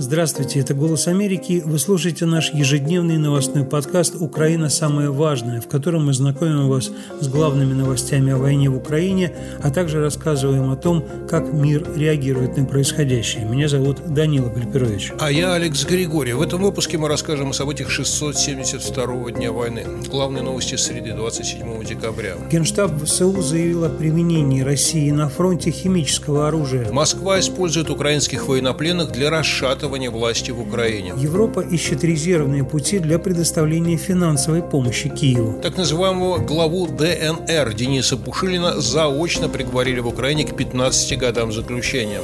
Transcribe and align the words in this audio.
Здравствуйте, 0.00 0.60
это 0.60 0.74
«Голос 0.74 1.08
Америки». 1.08 1.60
Вы 1.66 1.80
слушаете 1.80 2.24
наш 2.24 2.54
ежедневный 2.54 3.18
новостной 3.18 3.64
подкаст 3.64 4.14
«Украина. 4.14 4.68
Самое 4.68 5.10
важное», 5.10 5.60
в 5.60 5.66
котором 5.66 6.06
мы 6.06 6.12
знакомим 6.12 6.68
вас 6.68 6.92
с 7.20 7.26
главными 7.26 7.72
новостями 7.72 8.32
о 8.32 8.36
войне 8.36 8.70
в 8.70 8.76
Украине, 8.76 9.34
а 9.60 9.72
также 9.72 10.00
рассказываем 10.00 10.70
о 10.70 10.76
том, 10.76 11.04
как 11.28 11.52
мир 11.52 11.84
реагирует 11.96 12.56
на 12.56 12.64
происходящее. 12.64 13.44
Меня 13.44 13.66
зовут 13.66 14.14
Данила 14.14 14.48
Гальперович. 14.48 15.14
А 15.18 15.32
я 15.32 15.54
Алекс 15.54 15.84
Григорий. 15.84 16.32
В 16.32 16.42
этом 16.42 16.62
выпуске 16.62 16.96
мы 16.96 17.08
расскажем 17.08 17.50
о 17.50 17.52
событиях 17.52 17.90
672-го 17.90 19.30
дня 19.30 19.50
войны. 19.50 19.82
Главные 20.08 20.44
новости 20.44 20.76
среды 20.76 21.12
27 21.12 21.84
декабря. 21.84 22.36
Генштаб 22.52 23.02
ВСУ 23.02 23.42
заявил 23.42 23.86
о 23.86 23.88
применении 23.88 24.60
России 24.60 25.10
на 25.10 25.28
фронте 25.28 25.72
химического 25.72 26.46
оружия. 26.46 26.88
Москва 26.92 27.40
использует 27.40 27.90
украинских 27.90 28.46
военнопленных 28.46 29.10
для 29.10 29.28
расшатывания 29.28 29.87
захватывания 29.88 30.10
власти 30.10 30.50
в 30.50 30.60
Украине. 30.60 31.14
Европа 31.16 31.60
ищет 31.60 32.04
резервные 32.04 32.64
пути 32.64 32.98
для 32.98 33.18
предоставления 33.18 33.96
финансовой 33.96 34.62
помощи 34.62 35.08
Киеву. 35.08 35.60
Так 35.62 35.76
называемого 35.76 36.38
главу 36.38 36.86
ДНР 36.86 37.74
Дениса 37.74 38.16
Пушилина 38.16 38.80
заочно 38.80 39.48
приговорили 39.48 40.00
в 40.00 40.06
Украине 40.06 40.44
к 40.44 40.56
15 40.56 41.18
годам 41.18 41.52
заключения. 41.52 42.20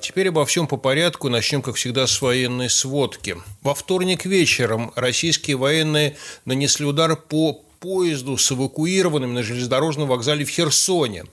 Теперь 0.00 0.28
обо 0.28 0.44
всем 0.44 0.66
по 0.66 0.76
порядку. 0.76 1.28
Начнем, 1.28 1.60
как 1.60 1.74
всегда, 1.74 2.06
с 2.06 2.22
военной 2.22 2.70
сводки. 2.70 3.36
Во 3.62 3.74
вторник 3.74 4.24
вечером 4.24 4.92
российские 4.96 5.56
военные 5.56 6.16
нанесли 6.46 6.86
удар 6.86 7.16
по 7.16 7.60
поезду 7.80 8.36
с 8.36 8.52
эвакуированными 8.52 9.32
на 9.32 9.42
железнодорожном 9.42 10.06
вокзале 10.06 10.44
в 10.44 10.50
Херсоне. 10.50 11.24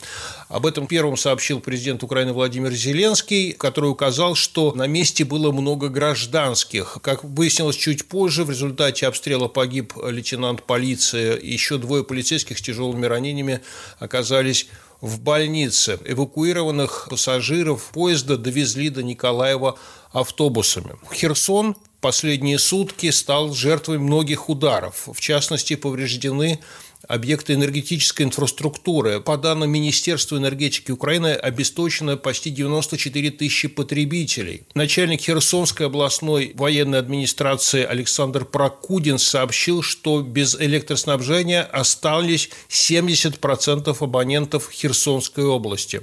Об 0.48 0.66
этом 0.66 0.88
первым 0.88 1.18
сообщил 1.18 1.60
президент 1.60 2.04
Украины 2.04 2.32
Владимир 2.32 2.72
Зеленский, 2.72 3.52
который 3.52 3.92
указал, 3.92 4.34
что 4.36 4.72
на 4.72 4.88
месте 4.88 5.26
было 5.26 5.52
много 5.52 5.90
гражданских. 5.90 7.00
Как 7.02 7.26
выяснилось 7.26 7.76
чуть 7.76 8.08
позже, 8.08 8.46
в 8.46 8.50
результате 8.50 9.08
обстрела 9.08 9.50
погиб 9.50 9.94
лейтенант 10.02 10.64
полиции. 10.64 11.38
Еще 11.46 11.78
двое 11.78 12.06
полицейских 12.06 12.60
с 12.60 12.62
тяжелыми 12.62 13.06
ранениями 13.06 13.60
оказались 14.00 14.70
в 15.02 15.20
больнице. 15.20 16.00
Эвакуированных 16.06 17.08
пассажиров 17.10 17.92
поезда 17.92 18.38
довезли 18.38 18.90
до 18.90 19.04
Николаева 19.04 19.78
автобусами. 20.14 20.96
Херсон 21.14 21.76
последние 22.02 22.60
сутки 22.60 23.10
стал 23.12 23.54
жертвой 23.54 24.00
многих 24.00 24.50
ударов. 24.50 25.08
В 25.12 25.20
частности, 25.20 25.76
повреждены 25.76 26.60
объекты 27.08 27.54
энергетической 27.54 28.24
инфраструктуры. 28.24 29.20
По 29.20 29.38
данным 29.38 29.70
Министерства 29.70 30.38
энергетики 30.38 30.92
Украины, 30.92 31.34
обесточено 31.34 32.18
почти 32.18 32.50
94 32.50 33.32
тысячи 33.32 33.68
потребителей. 33.68 34.64
Начальник 34.74 35.22
Херсонской 35.22 35.88
областной 35.88 36.52
военной 36.56 37.00
администрации 37.00 37.84
Александр 37.84 38.46
Прокудин 38.46 39.20
сообщил, 39.20 39.82
что 39.82 40.22
без 40.22 40.56
электроснабжения 40.56 41.64
остались 41.64 42.50
70% 42.70 43.96
абонентов 44.00 44.70
Херсонской 44.72 45.46
области. 45.46 46.02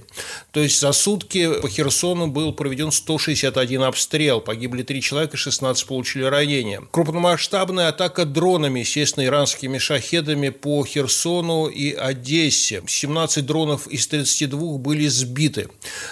То 0.53 0.61
есть 0.61 0.81
за 0.81 0.93
сутки 0.93 1.61
по 1.61 1.69
Херсону 1.69 2.29
был 2.29 2.53
проведен 2.53 2.93
161 2.93 3.83
обстрел, 3.83 4.41
погибли 4.41 4.83
3 4.83 5.01
человека, 5.03 5.37
16 5.37 5.87
получили 5.87 6.25
ранения. 6.25 6.83
Крупномасштабная 6.91 7.89
атака 7.89 8.25
дронами, 8.25 8.81
естественно, 8.81 9.25
иранскими 9.25 9.79
шахедами 9.79 10.51
по 10.51 10.84
Херсону 10.85 11.69
и 11.69 11.93
Одессе. 11.93 12.83
17 12.87 13.45
дронов 13.45 13.87
из 13.87 14.07
32 14.07 14.79
были 14.79 15.07
сбиты. 15.07 15.69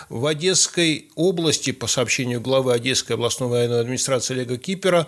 В 0.09 0.27
Одесской 0.27 1.09
области, 1.15 1.73
по 1.73 1.87
сообщению 1.87 2.41
главы 2.41 2.73
Одесской 2.73 3.17
областной 3.17 3.49
военной 3.49 3.81
администрации 3.81 4.35
Олега 4.35 4.59
Кипера, 4.59 5.07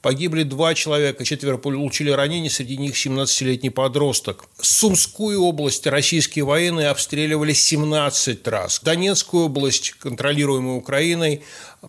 погибли 0.00 0.42
два 0.42 0.74
человека, 0.74 1.24
четверо 1.24 1.56
получили 1.56 2.10
ранения, 2.10 2.50
среди 2.50 2.76
них 2.76 2.94
17-летний 2.94 3.70
подросток. 3.70 4.44
Сумскую 4.60 5.42
область 5.42 5.86
российские 5.86 6.44
военные 6.44 6.88
обстреливали 6.88 7.52
17 7.52 8.46
раз. 8.48 8.80
Донецкую 8.82 9.46
область, 9.46 9.92
контролируемую 9.92 10.76
Украиной, 10.76 11.42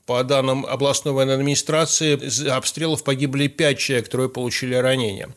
по 0.06 0.24
данным 0.24 0.66
областной 0.66 1.14
военной 1.14 1.36
администрации, 1.36 2.16
из 2.16 2.46
обстрелов 2.46 3.04
погибли 3.04 3.48
пять 3.48 3.80
человек, 3.80 4.10
трое 4.10 4.30
получили 4.30 4.76
ранения. 4.76 5.30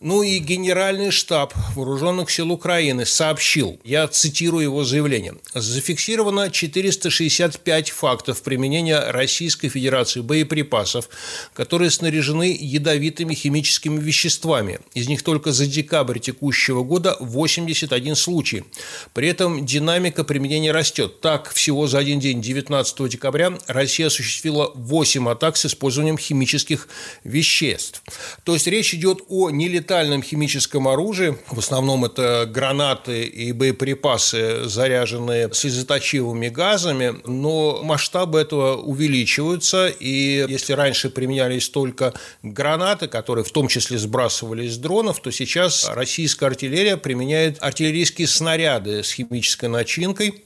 Ну 0.00 0.22
и 0.22 0.38
генеральный 0.38 1.10
штаб 1.10 1.52
Вооруженных 1.74 2.30
сил 2.30 2.50
Украины 2.50 3.04
сообщил, 3.04 3.78
я 3.84 4.08
цитирую 4.08 4.64
его 4.64 4.82
заявление, 4.84 5.34
зафиксировано 5.54 6.50
465 6.50 7.90
фактов 7.90 8.42
применения 8.42 8.98
Российской 9.10 9.68
Федерации 9.68 10.20
боеприпасов, 10.20 11.08
которые 11.52 11.90
снаряжены 11.90 12.56
ядовитыми 12.58 13.34
химическими 13.34 14.00
веществами. 14.00 14.80
Из 14.94 15.06
них 15.08 15.22
только 15.22 15.52
за 15.52 15.66
декабрь 15.66 16.18
текущего 16.18 16.82
года 16.82 17.16
81 17.20 18.16
случай. 18.16 18.64
При 19.12 19.28
этом 19.28 19.66
динамика 19.66 20.24
применения 20.24 20.72
растет. 20.72 21.20
Так, 21.20 21.50
всего 21.52 21.86
за 21.86 21.98
один 21.98 22.20
день, 22.20 22.40
19 22.40 23.08
декабря, 23.08 23.58
Россия 23.66 23.99
Россия 24.00 24.06
осуществила 24.06 24.70
8 24.74 25.28
атак 25.28 25.56
с 25.56 25.66
использованием 25.66 26.16
химических 26.16 26.88
веществ. 27.24 28.02
То 28.44 28.54
есть 28.54 28.66
речь 28.66 28.94
идет 28.94 29.20
о 29.28 29.50
нелетальном 29.50 30.22
химическом 30.22 30.88
оружии. 30.88 31.36
В 31.50 31.58
основном 31.58 32.04
это 32.04 32.46
гранаты 32.50 33.24
и 33.24 33.52
боеприпасы, 33.52 34.64
заряженные 34.64 35.52
слезоточивыми 35.52 36.48
газами, 36.48 37.16
но 37.26 37.82
масштабы 37.82 38.40
этого 38.40 38.76
увеличиваются. 38.76 39.88
И 39.88 40.46
если 40.48 40.72
раньше 40.72 41.10
применялись 41.10 41.68
только 41.68 42.14
гранаты, 42.42 43.06
которые 43.06 43.44
в 43.44 43.50
том 43.50 43.68
числе 43.68 43.98
сбрасывались 43.98 44.74
с 44.74 44.78
дронов, 44.78 45.20
то 45.20 45.30
сейчас 45.30 45.90
российская 45.90 46.46
артиллерия 46.46 46.96
применяет 46.96 47.58
артиллерийские 47.60 48.28
снаряды 48.28 49.02
с 49.02 49.12
химической 49.12 49.68
начинкой. 49.68 50.42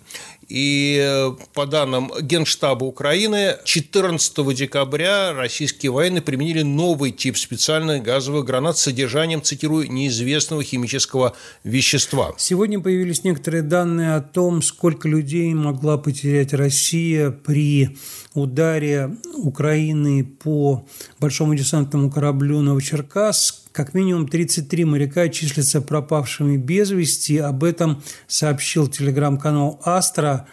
И 0.54 1.00
э, 1.02 1.32
по 1.52 1.66
данным 1.66 2.12
Генштаба 2.20 2.84
Украины, 2.84 3.56
14 3.64 4.54
декабря 4.54 5.32
российские 5.32 5.90
военные 5.90 6.22
применили 6.22 6.62
новый 6.62 7.10
тип 7.10 7.36
специальных 7.36 8.04
газовых 8.04 8.44
гранат 8.44 8.78
с 8.78 8.82
содержанием, 8.82 9.42
цитирую, 9.42 9.90
неизвестного 9.90 10.62
химического 10.62 11.34
вещества. 11.64 12.34
Сегодня 12.38 12.78
появились 12.78 13.24
некоторые 13.24 13.64
данные 13.64 14.14
о 14.14 14.20
том, 14.20 14.62
сколько 14.62 15.08
людей 15.08 15.52
могла 15.54 15.98
потерять 15.98 16.52
Россия 16.52 17.32
при 17.32 17.98
ударе 18.34 19.16
Украины 19.36 20.24
по 20.24 20.86
большому 21.20 21.54
десантному 21.54 22.10
кораблю 22.10 22.60
«Новочеркасск». 22.60 23.70
Как 23.72 23.94
минимум 23.94 24.28
33 24.28 24.84
моряка 24.84 25.28
числятся 25.28 25.80
пропавшими 25.80 26.56
без 26.56 26.90
вести. 26.90 27.38
Об 27.38 27.64
этом 27.64 28.02
сообщил 28.26 28.88
телеграм-канал 28.88 29.80
«Астра». 29.84 30.46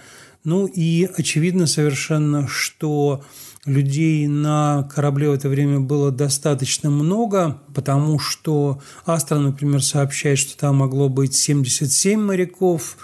Ну 0.44 0.66
и 0.66 1.08
очевидно 1.18 1.68
совершенно, 1.68 2.48
что 2.48 3.24
людей 3.66 4.26
на 4.28 4.90
корабле 4.94 5.30
в 5.30 5.34
это 5.34 5.50
время 5.50 5.80
было 5.80 6.12
достаточно 6.12 6.90
много, 6.90 7.62
потому 7.76 8.18
что 8.18 8.82
Астра, 9.06 9.38
например, 9.38 9.84
сообщает, 9.84 10.40
что 10.40 10.58
там 10.58 10.78
могло 10.78 11.10
быть 11.10 11.36
77 11.36 12.20
моряков, 12.20 12.98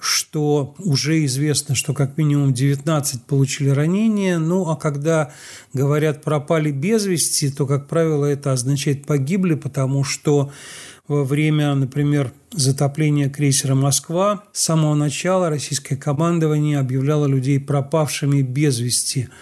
что 0.00 0.74
уже 0.78 1.24
известно, 1.24 1.74
что 1.74 1.92
как 1.92 2.16
минимум 2.16 2.54
19 2.54 3.24
получили 3.24 3.68
ранения. 3.70 4.38
Ну, 4.38 4.68
а 4.68 4.76
когда 4.76 5.32
говорят 5.72 6.22
«пропали 6.22 6.70
без 6.70 7.04
вести», 7.04 7.50
то, 7.50 7.66
как 7.66 7.88
правило, 7.88 8.24
это 8.24 8.52
означает 8.52 9.06
«погибли», 9.06 9.54
потому 9.54 10.04
что 10.04 10.52
во 11.08 11.24
время, 11.24 11.74
например, 11.74 12.32
затопления 12.52 13.30
крейсера 13.30 13.74
«Москва» 13.74 14.44
с 14.52 14.62
самого 14.62 14.94
начала 14.94 15.48
российское 15.48 15.96
командование 15.96 16.78
объявляло 16.78 17.26
людей 17.26 17.58
пропавшими 17.58 18.42
без 18.42 18.78
вести– 18.78 19.28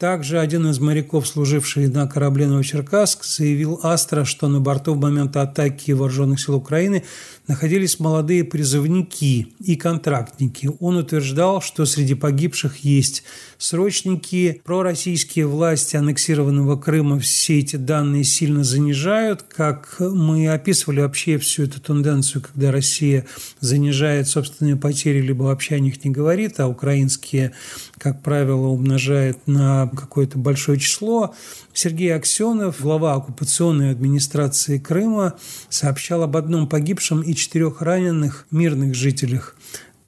также 0.00 0.40
один 0.40 0.66
из 0.66 0.80
моряков, 0.80 1.28
служивший 1.28 1.86
на 1.88 2.06
корабле 2.06 2.46
«Новочеркасск», 2.46 3.22
заявил 3.22 3.78
Астра, 3.82 4.24
что 4.24 4.48
на 4.48 4.58
борту 4.58 4.94
в 4.94 4.98
момент 4.98 5.36
атаки 5.36 5.92
вооруженных 5.92 6.40
сил 6.40 6.54
Украины 6.54 7.04
находились 7.46 8.00
молодые 8.00 8.44
призывники 8.44 9.48
и 9.58 9.76
контрактники. 9.76 10.70
Он 10.80 10.96
утверждал, 10.96 11.60
что 11.60 11.84
среди 11.84 12.14
погибших 12.14 12.78
есть 12.78 13.24
срочники. 13.58 14.62
Пророссийские 14.64 15.46
власти 15.46 15.96
аннексированного 15.96 16.76
Крыма 16.76 17.18
все 17.18 17.58
эти 17.58 17.76
данные 17.76 18.24
сильно 18.24 18.64
занижают. 18.64 19.42
Как 19.42 19.96
мы 19.98 20.48
описывали 20.48 21.00
вообще 21.00 21.36
всю 21.36 21.64
эту 21.64 21.80
тенденцию, 21.80 22.42
когда 22.42 22.72
Россия 22.72 23.26
занижает 23.60 24.28
собственные 24.28 24.76
потери, 24.76 25.20
либо 25.20 25.42
вообще 25.42 25.74
о 25.74 25.80
них 25.80 26.02
не 26.04 26.10
говорит, 26.10 26.58
а 26.60 26.68
украинские, 26.68 27.52
как 27.98 28.22
правило, 28.22 28.68
умножает 28.68 29.46
на 29.46 29.89
какое-то 29.96 30.38
большое 30.38 30.78
число. 30.78 31.34
Сергей 31.72 32.14
Аксенов, 32.14 32.80
глава 32.80 33.14
оккупационной 33.14 33.90
администрации 33.90 34.78
Крыма, 34.78 35.34
сообщал 35.68 36.22
об 36.22 36.36
одном 36.36 36.68
погибшем 36.68 37.22
и 37.22 37.34
четырех 37.34 37.82
раненых 37.82 38.46
мирных 38.50 38.94
жителях 38.94 39.56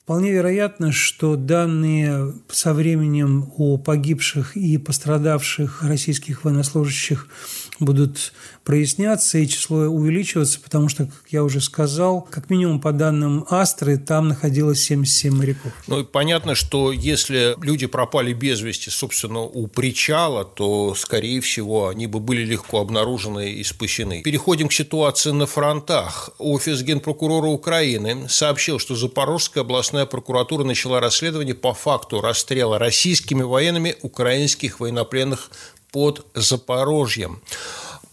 Вполне 0.05 0.33
вероятно, 0.33 0.91
что 0.91 1.37
данные 1.37 2.35
со 2.51 2.75
временем 2.75 3.53
о 3.57 3.79
погибших 3.79 4.57
и 4.57 4.77
пострадавших 4.77 5.85
российских 5.85 6.45
военнослужащих 6.45 7.29
будут 7.81 8.33
проясняться 8.65 9.39
и 9.39 9.49
число 9.49 9.79
увеличиваться, 9.87 10.61
потому 10.61 10.89
что, 10.89 11.07
как 11.07 11.25
я 11.31 11.43
уже 11.43 11.61
сказал, 11.61 12.23
как 12.23 12.49
минимум 12.49 12.81
по 12.81 12.93
данным 12.93 13.45
Астры, 13.49 13.99
там 13.99 14.29
находилось 14.29 14.85
77 14.85 15.35
моряков. 15.35 15.73
Ну 15.87 16.01
и 16.01 16.05
понятно, 16.05 16.55
что 16.55 16.93
если 16.93 17.57
люди 17.61 17.87
пропали 17.87 18.33
без 18.33 18.61
вести, 18.61 18.91
собственно, 18.91 19.41
у 19.41 19.67
причала, 19.67 20.45
то, 20.45 20.95
скорее 20.95 21.41
всего, 21.41 21.89
они 21.89 22.07
бы 22.07 22.21
были 22.21 22.45
легко 22.45 22.81
обнаружены 22.81 23.53
и 23.53 23.65
спасены. 23.65 24.23
Переходим 24.23 24.69
к 24.69 24.73
ситуации 24.73 25.31
на 25.31 25.47
фронтах. 25.47 26.31
Офис 26.39 26.83
генпрокурора 26.83 27.49
Украины 27.49 28.29
сообщил, 28.29 28.79
что 28.79 28.95
Запорожская 28.95 29.65
областная 29.65 30.07
прокуратура 30.07 30.63
начала 30.65 31.01
расследование 31.01 31.55
по 31.55 31.75
факту 31.75 32.21
расстрела 32.21 32.79
российскими 32.79 33.43
военными 33.43 33.97
украинских 34.03 34.79
военнопленных 34.79 35.51
под 35.93 36.27
Запорожьем. 36.35 37.41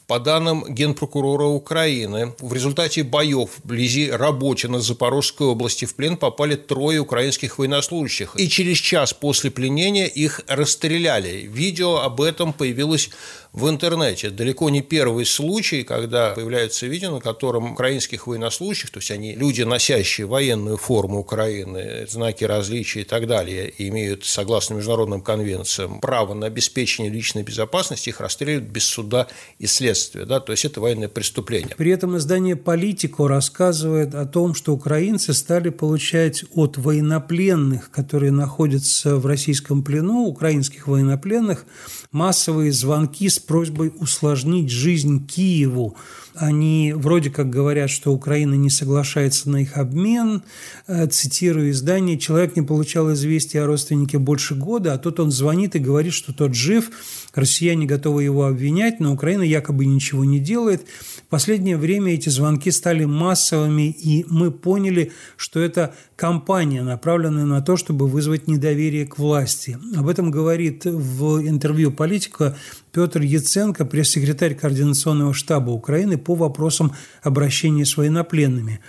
По 0.10 0.20
данным 0.20 0.66
Генпрокурора 0.68 1.46
Украины, 1.46 2.34
в 2.40 2.52
результате 2.52 3.04
боев 3.04 3.52
вблизи 3.64 4.10
Работина 4.10 4.80
Запорожской 4.80 5.46
области 5.46 5.86
в 5.86 5.94
плен 5.94 6.18
попали 6.18 6.56
трое 6.56 7.00
украинских 7.00 7.60
военнослужащих. 7.60 8.36
И 8.36 8.50
через 8.50 8.80
час 8.80 9.14
после 9.14 9.52
пленения 9.52 10.08
их 10.08 10.42
расстреляли. 10.48 11.48
Видео 11.48 11.98
об 11.98 12.22
этом 12.22 12.54
появилось 12.54 13.12
в 13.54 13.70
интернете. 13.70 14.32
Далеко 14.32 14.72
не 14.72 14.82
первый 14.82 15.26
случай, 15.26 15.84
когда 15.84 16.32
появляется 16.32 16.88
видео, 16.88 17.12
на 17.12 17.20
котором 17.20 17.74
украинских 17.74 18.26
военнослужащих, 18.26 18.90
то 18.90 19.00
есть 19.00 19.12
они 19.12 19.36
люди, 19.36 19.62
носящие 19.62 20.26
военную 20.26 20.78
форму 20.78 21.20
Украины, 21.20 22.08
знаки 22.08 22.44
различия 22.44 23.02
и 23.02 23.04
так 23.04 23.28
далее, 23.28 23.72
имеют, 23.78 24.26
согласно 24.26 24.74
международным 24.74 25.22
конвенциям, 25.22 26.00
право 26.00 26.34
на 26.34 26.48
обеспечение 26.48 27.12
личной 27.12 27.44
безопасности, 27.44 28.10
их 28.10 28.22
расстреливают 28.22 28.70
без 28.70 28.86
суда 28.86 29.28
и 29.60 29.68
следствия. 29.68 29.99
Да? 30.14 30.40
То 30.40 30.52
есть 30.52 30.66
это 30.66 30.82
военное 30.82 31.08
преступление. 31.08 31.76
При 31.78 31.92
этом 31.92 32.18
издание 32.18 32.56
«Политико» 32.56 33.28
рассказывает 33.28 34.16
о 34.16 34.26
том, 34.26 34.56
что 34.56 34.74
украинцы 34.74 35.34
стали 35.34 35.70
получать 35.70 36.44
от 36.54 36.78
военнопленных, 36.78 37.92
которые 37.92 38.32
находятся 38.32 39.18
в 39.18 39.26
российском 39.26 39.84
плену, 39.84 40.26
украинских 40.26 40.88
военнопленных, 40.88 41.66
массовые 42.12 42.72
звонки 42.72 43.30
с 43.30 43.40
просьбой 43.40 43.94
усложнить 44.00 44.72
жизнь 44.72 45.26
Киеву. 45.28 45.96
Они 46.36 46.94
вроде 46.96 47.30
как 47.30 47.50
говорят, 47.50 47.90
что 47.90 48.14
Украина 48.14 48.54
не 48.56 48.70
соглашается 48.70 49.50
на 49.50 49.58
их 49.58 49.78
обмен. 49.78 50.44
Э, 50.88 51.08
цитирую 51.08 51.72
издание, 51.72 52.18
человек 52.18 52.56
не 52.56 52.62
получал 52.62 53.12
известия 53.14 53.64
о 53.64 53.66
родственнике 53.68 54.20
больше 54.20 54.56
года, 54.56 54.94
а 54.94 54.98
тут 54.98 55.20
он 55.20 55.32
звонит 55.32 55.76
и 55.76 55.80
говорит, 55.80 56.14
что 56.14 56.34
тот 56.34 56.56
жив, 56.56 56.92
россияне 57.34 57.86
готовы 57.86 58.24
его 58.24 58.46
обвинять, 58.46 59.00
но 59.00 59.14
Украина 59.14 59.44
якобы 59.44 59.86
ничего 59.90 60.26
не 60.26 60.40
делает. 60.40 60.86
В 61.28 61.30
последнее 61.30 61.78
время 61.78 62.14
эти 62.14 62.30
звонки 62.30 62.72
стали 62.72 63.06
массовыми, 63.06 63.90
и 63.90 64.26
мы 64.30 64.52
поняли, 64.52 65.12
что 65.36 65.60
это 65.60 65.94
кампания, 66.16 66.82
направленная 66.84 67.46
на 67.46 67.62
то, 67.62 67.78
чтобы 67.78 68.08
вызвать 68.08 68.48
недоверие 68.48 69.06
к 69.06 69.18
власти. 69.18 69.78
Об 69.96 70.08
этом 70.08 70.32
говорит 70.32 70.86
в 70.86 71.48
интервью 71.48 71.92
политика 71.92 72.58
Петр 72.92 73.22
Яценко, 73.22 73.86
пресс-секретарь 73.86 74.56
Координационного 74.56 75.34
штаба 75.34 75.72
Украины 75.72 76.18
по 76.18 76.36
вопросам 76.36 76.94
обращения 77.22 77.86
с 77.86 77.98
военнопленными. 77.98 78.80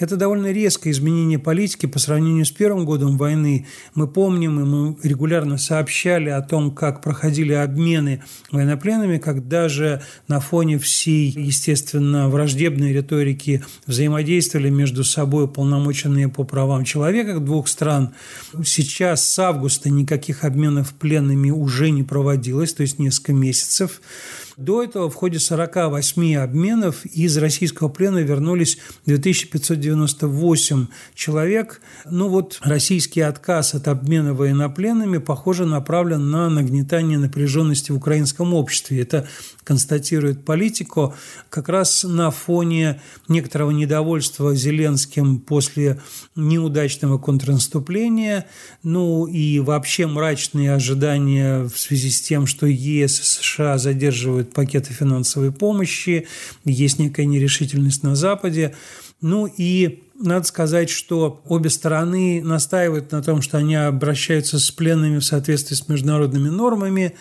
Это 0.00 0.16
довольно 0.16 0.50
резкое 0.50 0.92
изменение 0.92 1.38
политики 1.38 1.84
по 1.84 1.98
сравнению 1.98 2.46
с 2.46 2.50
первым 2.50 2.86
годом 2.86 3.18
войны. 3.18 3.66
Мы 3.94 4.08
помним, 4.08 4.58
и 4.58 4.64
мы 4.64 4.96
регулярно 5.02 5.58
сообщали 5.58 6.30
о 6.30 6.40
том, 6.40 6.74
как 6.74 7.02
проходили 7.02 7.52
обмены 7.52 8.22
военнопленными, 8.50 9.18
как 9.18 9.46
даже 9.46 10.00
на 10.26 10.40
фоне 10.40 10.78
всей, 10.78 11.30
естественно, 11.30 12.30
враждебной 12.30 12.94
риторики 12.94 13.62
взаимодействовали 13.86 14.70
между 14.70 15.04
собой 15.04 15.46
полномоченные 15.48 16.30
по 16.30 16.44
правам 16.44 16.84
человека 16.84 17.38
двух 17.38 17.68
стран. 17.68 18.14
Сейчас 18.64 19.28
с 19.28 19.38
августа 19.38 19.90
никаких 19.90 20.44
обменов 20.44 20.94
пленными 20.94 21.50
уже 21.50 21.90
не 21.90 22.04
проводилось, 22.04 22.72
то 22.72 22.80
есть 22.80 22.98
несколько 22.98 23.34
месяцев. 23.34 24.00
До 24.60 24.82
этого 24.82 25.08
в 25.08 25.14
ходе 25.14 25.38
48 25.38 26.36
обменов 26.36 27.06
из 27.06 27.38
российского 27.38 27.88
плена 27.88 28.18
вернулись 28.18 28.76
2598 29.06 30.86
человек. 31.14 31.80
Ну 32.04 32.28
вот 32.28 32.58
российский 32.62 33.22
отказ 33.22 33.74
от 33.74 33.88
обмена 33.88 34.34
военнопленными, 34.34 35.16
похоже, 35.16 35.64
направлен 35.64 36.30
на 36.30 36.50
нагнетание 36.50 37.16
напряженности 37.16 37.90
в 37.90 37.96
украинском 37.96 38.52
обществе. 38.52 39.00
Это 39.00 39.26
констатирует 39.70 40.44
политику 40.44 41.14
как 41.48 41.68
раз 41.68 42.02
на 42.02 42.32
фоне 42.32 43.00
некоторого 43.28 43.70
недовольства 43.70 44.52
Зеленским 44.52 45.38
после 45.38 46.00
неудачного 46.34 47.18
контрнаступления, 47.18 48.46
ну 48.82 49.28
и 49.28 49.60
вообще 49.60 50.08
мрачные 50.08 50.74
ожидания 50.74 51.68
в 51.68 51.78
связи 51.78 52.10
с 52.10 52.20
тем, 52.20 52.46
что 52.46 52.66
ЕС 52.66 53.20
и 53.20 53.22
США 53.22 53.78
задерживают 53.78 54.52
пакеты 54.52 54.92
финансовой 54.92 55.52
помощи, 55.52 56.26
есть 56.64 56.98
некая 56.98 57.26
нерешительность 57.26 58.02
на 58.02 58.16
Западе. 58.16 58.74
Ну 59.20 59.46
и 59.46 60.02
надо 60.22 60.46
сказать, 60.46 60.90
что 60.90 61.42
обе 61.46 61.70
стороны 61.70 62.42
настаивают 62.44 63.10
на 63.10 63.22
том, 63.22 63.40
что 63.40 63.56
они 63.56 63.74
обращаются 63.74 64.58
с 64.58 64.70
пленными 64.70 65.18
в 65.18 65.24
соответствии 65.24 65.74
с 65.74 65.88
международными 65.88 66.50
нормами. 66.50 67.14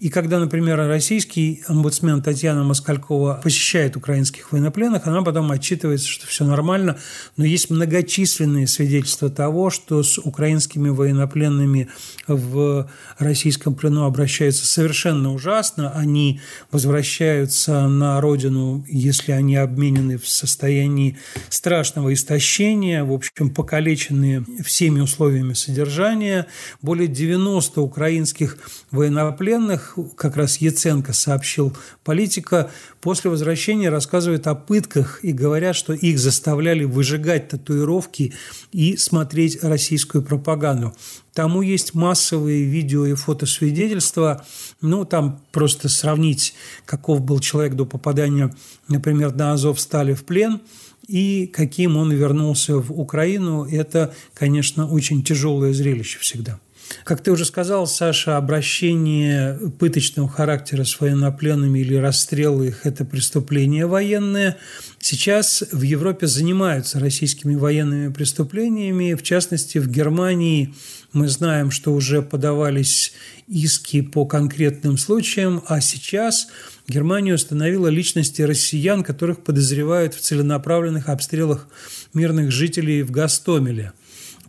И 0.00 0.10
когда, 0.10 0.38
например, 0.38 0.76
российский 0.76 1.62
омбудсмен 1.66 2.20
Татьяна 2.22 2.62
Москалькова 2.62 3.40
посещает 3.42 3.96
украинских 3.96 4.52
военнопленных, 4.52 5.06
она 5.06 5.22
потом 5.22 5.50
отчитывается, 5.50 6.06
что 6.06 6.26
все 6.26 6.44
нормально. 6.44 6.98
Но 7.38 7.46
есть 7.46 7.70
многочисленные 7.70 8.66
свидетельства 8.66 9.30
того, 9.30 9.70
что 9.70 10.02
с 10.02 10.18
украинскими 10.18 10.90
военнопленными 10.90 11.88
в 12.26 12.90
российском 13.18 13.74
плену 13.74 14.04
обращаются 14.04 14.66
совершенно 14.66 15.32
ужасно. 15.32 15.90
Они 15.92 16.40
возвращаются 16.70 17.88
на 17.88 18.20
родину, 18.20 18.84
если 18.88 19.32
они 19.32 19.56
обменены 19.56 20.18
в 20.18 20.28
состоянии 20.28 21.16
страшного 21.48 22.12
истощения 22.12 23.04
в 23.04 23.12
общем, 23.12 23.50
покалеченные 23.50 24.44
всеми 24.64 25.00
условиями 25.00 25.52
содержания. 25.54 26.46
Более 26.80 27.08
90 27.08 27.80
украинских 27.80 28.58
военнопленных, 28.90 29.98
как 30.16 30.36
раз 30.36 30.58
Яценко 30.58 31.12
сообщил 31.12 31.76
политика, 32.04 32.70
после 33.00 33.30
возвращения 33.30 33.90
рассказывают 33.90 34.46
о 34.46 34.54
пытках 34.54 35.20
и 35.22 35.32
говорят, 35.32 35.76
что 35.76 35.92
их 35.92 36.18
заставляли 36.18 36.84
выжигать 36.84 37.48
татуировки 37.48 38.34
и 38.72 38.96
смотреть 38.96 39.62
российскую 39.62 40.22
пропаганду. 40.22 40.94
Тому 41.34 41.62
есть 41.62 41.94
массовые 41.94 42.64
видео 42.64 43.06
и 43.06 43.14
фотосвидетельства. 43.14 44.44
Ну, 44.82 45.06
там 45.06 45.40
просто 45.50 45.88
сравнить, 45.88 46.54
каков 46.84 47.22
был 47.22 47.40
человек 47.40 47.74
до 47.74 47.86
попадания, 47.86 48.54
например, 48.88 49.34
на 49.34 49.52
Азов 49.52 49.80
стали 49.80 50.12
в 50.14 50.24
плен– 50.24 50.60
и 51.06 51.46
каким 51.46 51.96
он 51.96 52.12
вернулся 52.12 52.76
в 52.76 52.92
Украину, 52.92 53.64
это, 53.64 54.14
конечно, 54.34 54.88
очень 54.88 55.22
тяжелое 55.22 55.72
зрелище 55.72 56.18
всегда. 56.20 56.58
Как 57.04 57.20
ты 57.20 57.32
уже 57.32 57.44
сказал, 57.44 57.86
Саша, 57.86 58.36
обращение 58.36 59.58
пыточного 59.78 60.28
характера 60.28 60.84
с 60.84 61.00
военнопленными 61.00 61.78
или 61.80 61.94
расстрелы 61.94 62.68
их– 62.68 62.80
это 62.86 63.04
преступление 63.04 63.86
военное. 63.86 64.58
Сейчас 64.98 65.64
в 65.72 65.82
Европе 65.82 66.26
занимаются 66.26 67.00
российскими 67.00 67.54
военными 67.54 68.12
преступлениями. 68.12 69.14
В 69.14 69.22
частности, 69.22 69.78
в 69.78 69.88
Германии 69.88 70.74
мы 71.12 71.28
знаем, 71.28 71.70
что 71.70 71.92
уже 71.92 72.22
подавались 72.22 73.12
иски 73.48 74.02
по 74.02 74.24
конкретным 74.24 74.96
случаям, 74.96 75.62
а 75.66 75.80
сейчас 75.80 76.48
Германия 76.92 77.34
установила 77.34 77.88
личности 77.88 78.42
россиян, 78.42 79.02
которых 79.02 79.42
подозревают 79.42 80.14
в 80.14 80.20
целенаправленных 80.20 81.08
обстрелах 81.08 81.66
мирных 82.12 82.52
жителей 82.52 83.02
в 83.02 83.10
Гастомеле. 83.10 83.92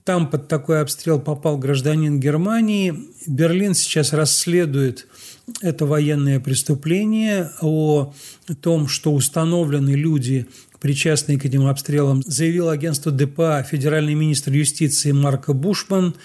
Там 0.04 0.30
под 0.30 0.50
такой 0.50 0.82
обстрел 0.82 1.22
попал 1.22 1.58
гражданин 1.58 2.20
Германии. 2.20 2.94
Берлин 3.26 3.74
сейчас 3.74 4.12
расследует 4.12 5.08
это 5.62 5.86
военное 5.86 6.42
преступление, 6.42 7.50
о 7.62 8.14
том, 8.62 8.90
что 8.90 9.14
установлены 9.14 9.92
люди, 9.92 10.48
причастные 10.82 11.40
к 11.40 11.46
этим 11.46 11.68
обстрелам, 11.68 12.22
заявил 12.26 12.68
агентство 12.68 13.12
ДПА 13.12 13.64
федеральный 13.64 14.16
министр 14.16 14.52
юстиции 14.52 15.14
Марко 15.14 15.54
Бушман. 15.54 16.16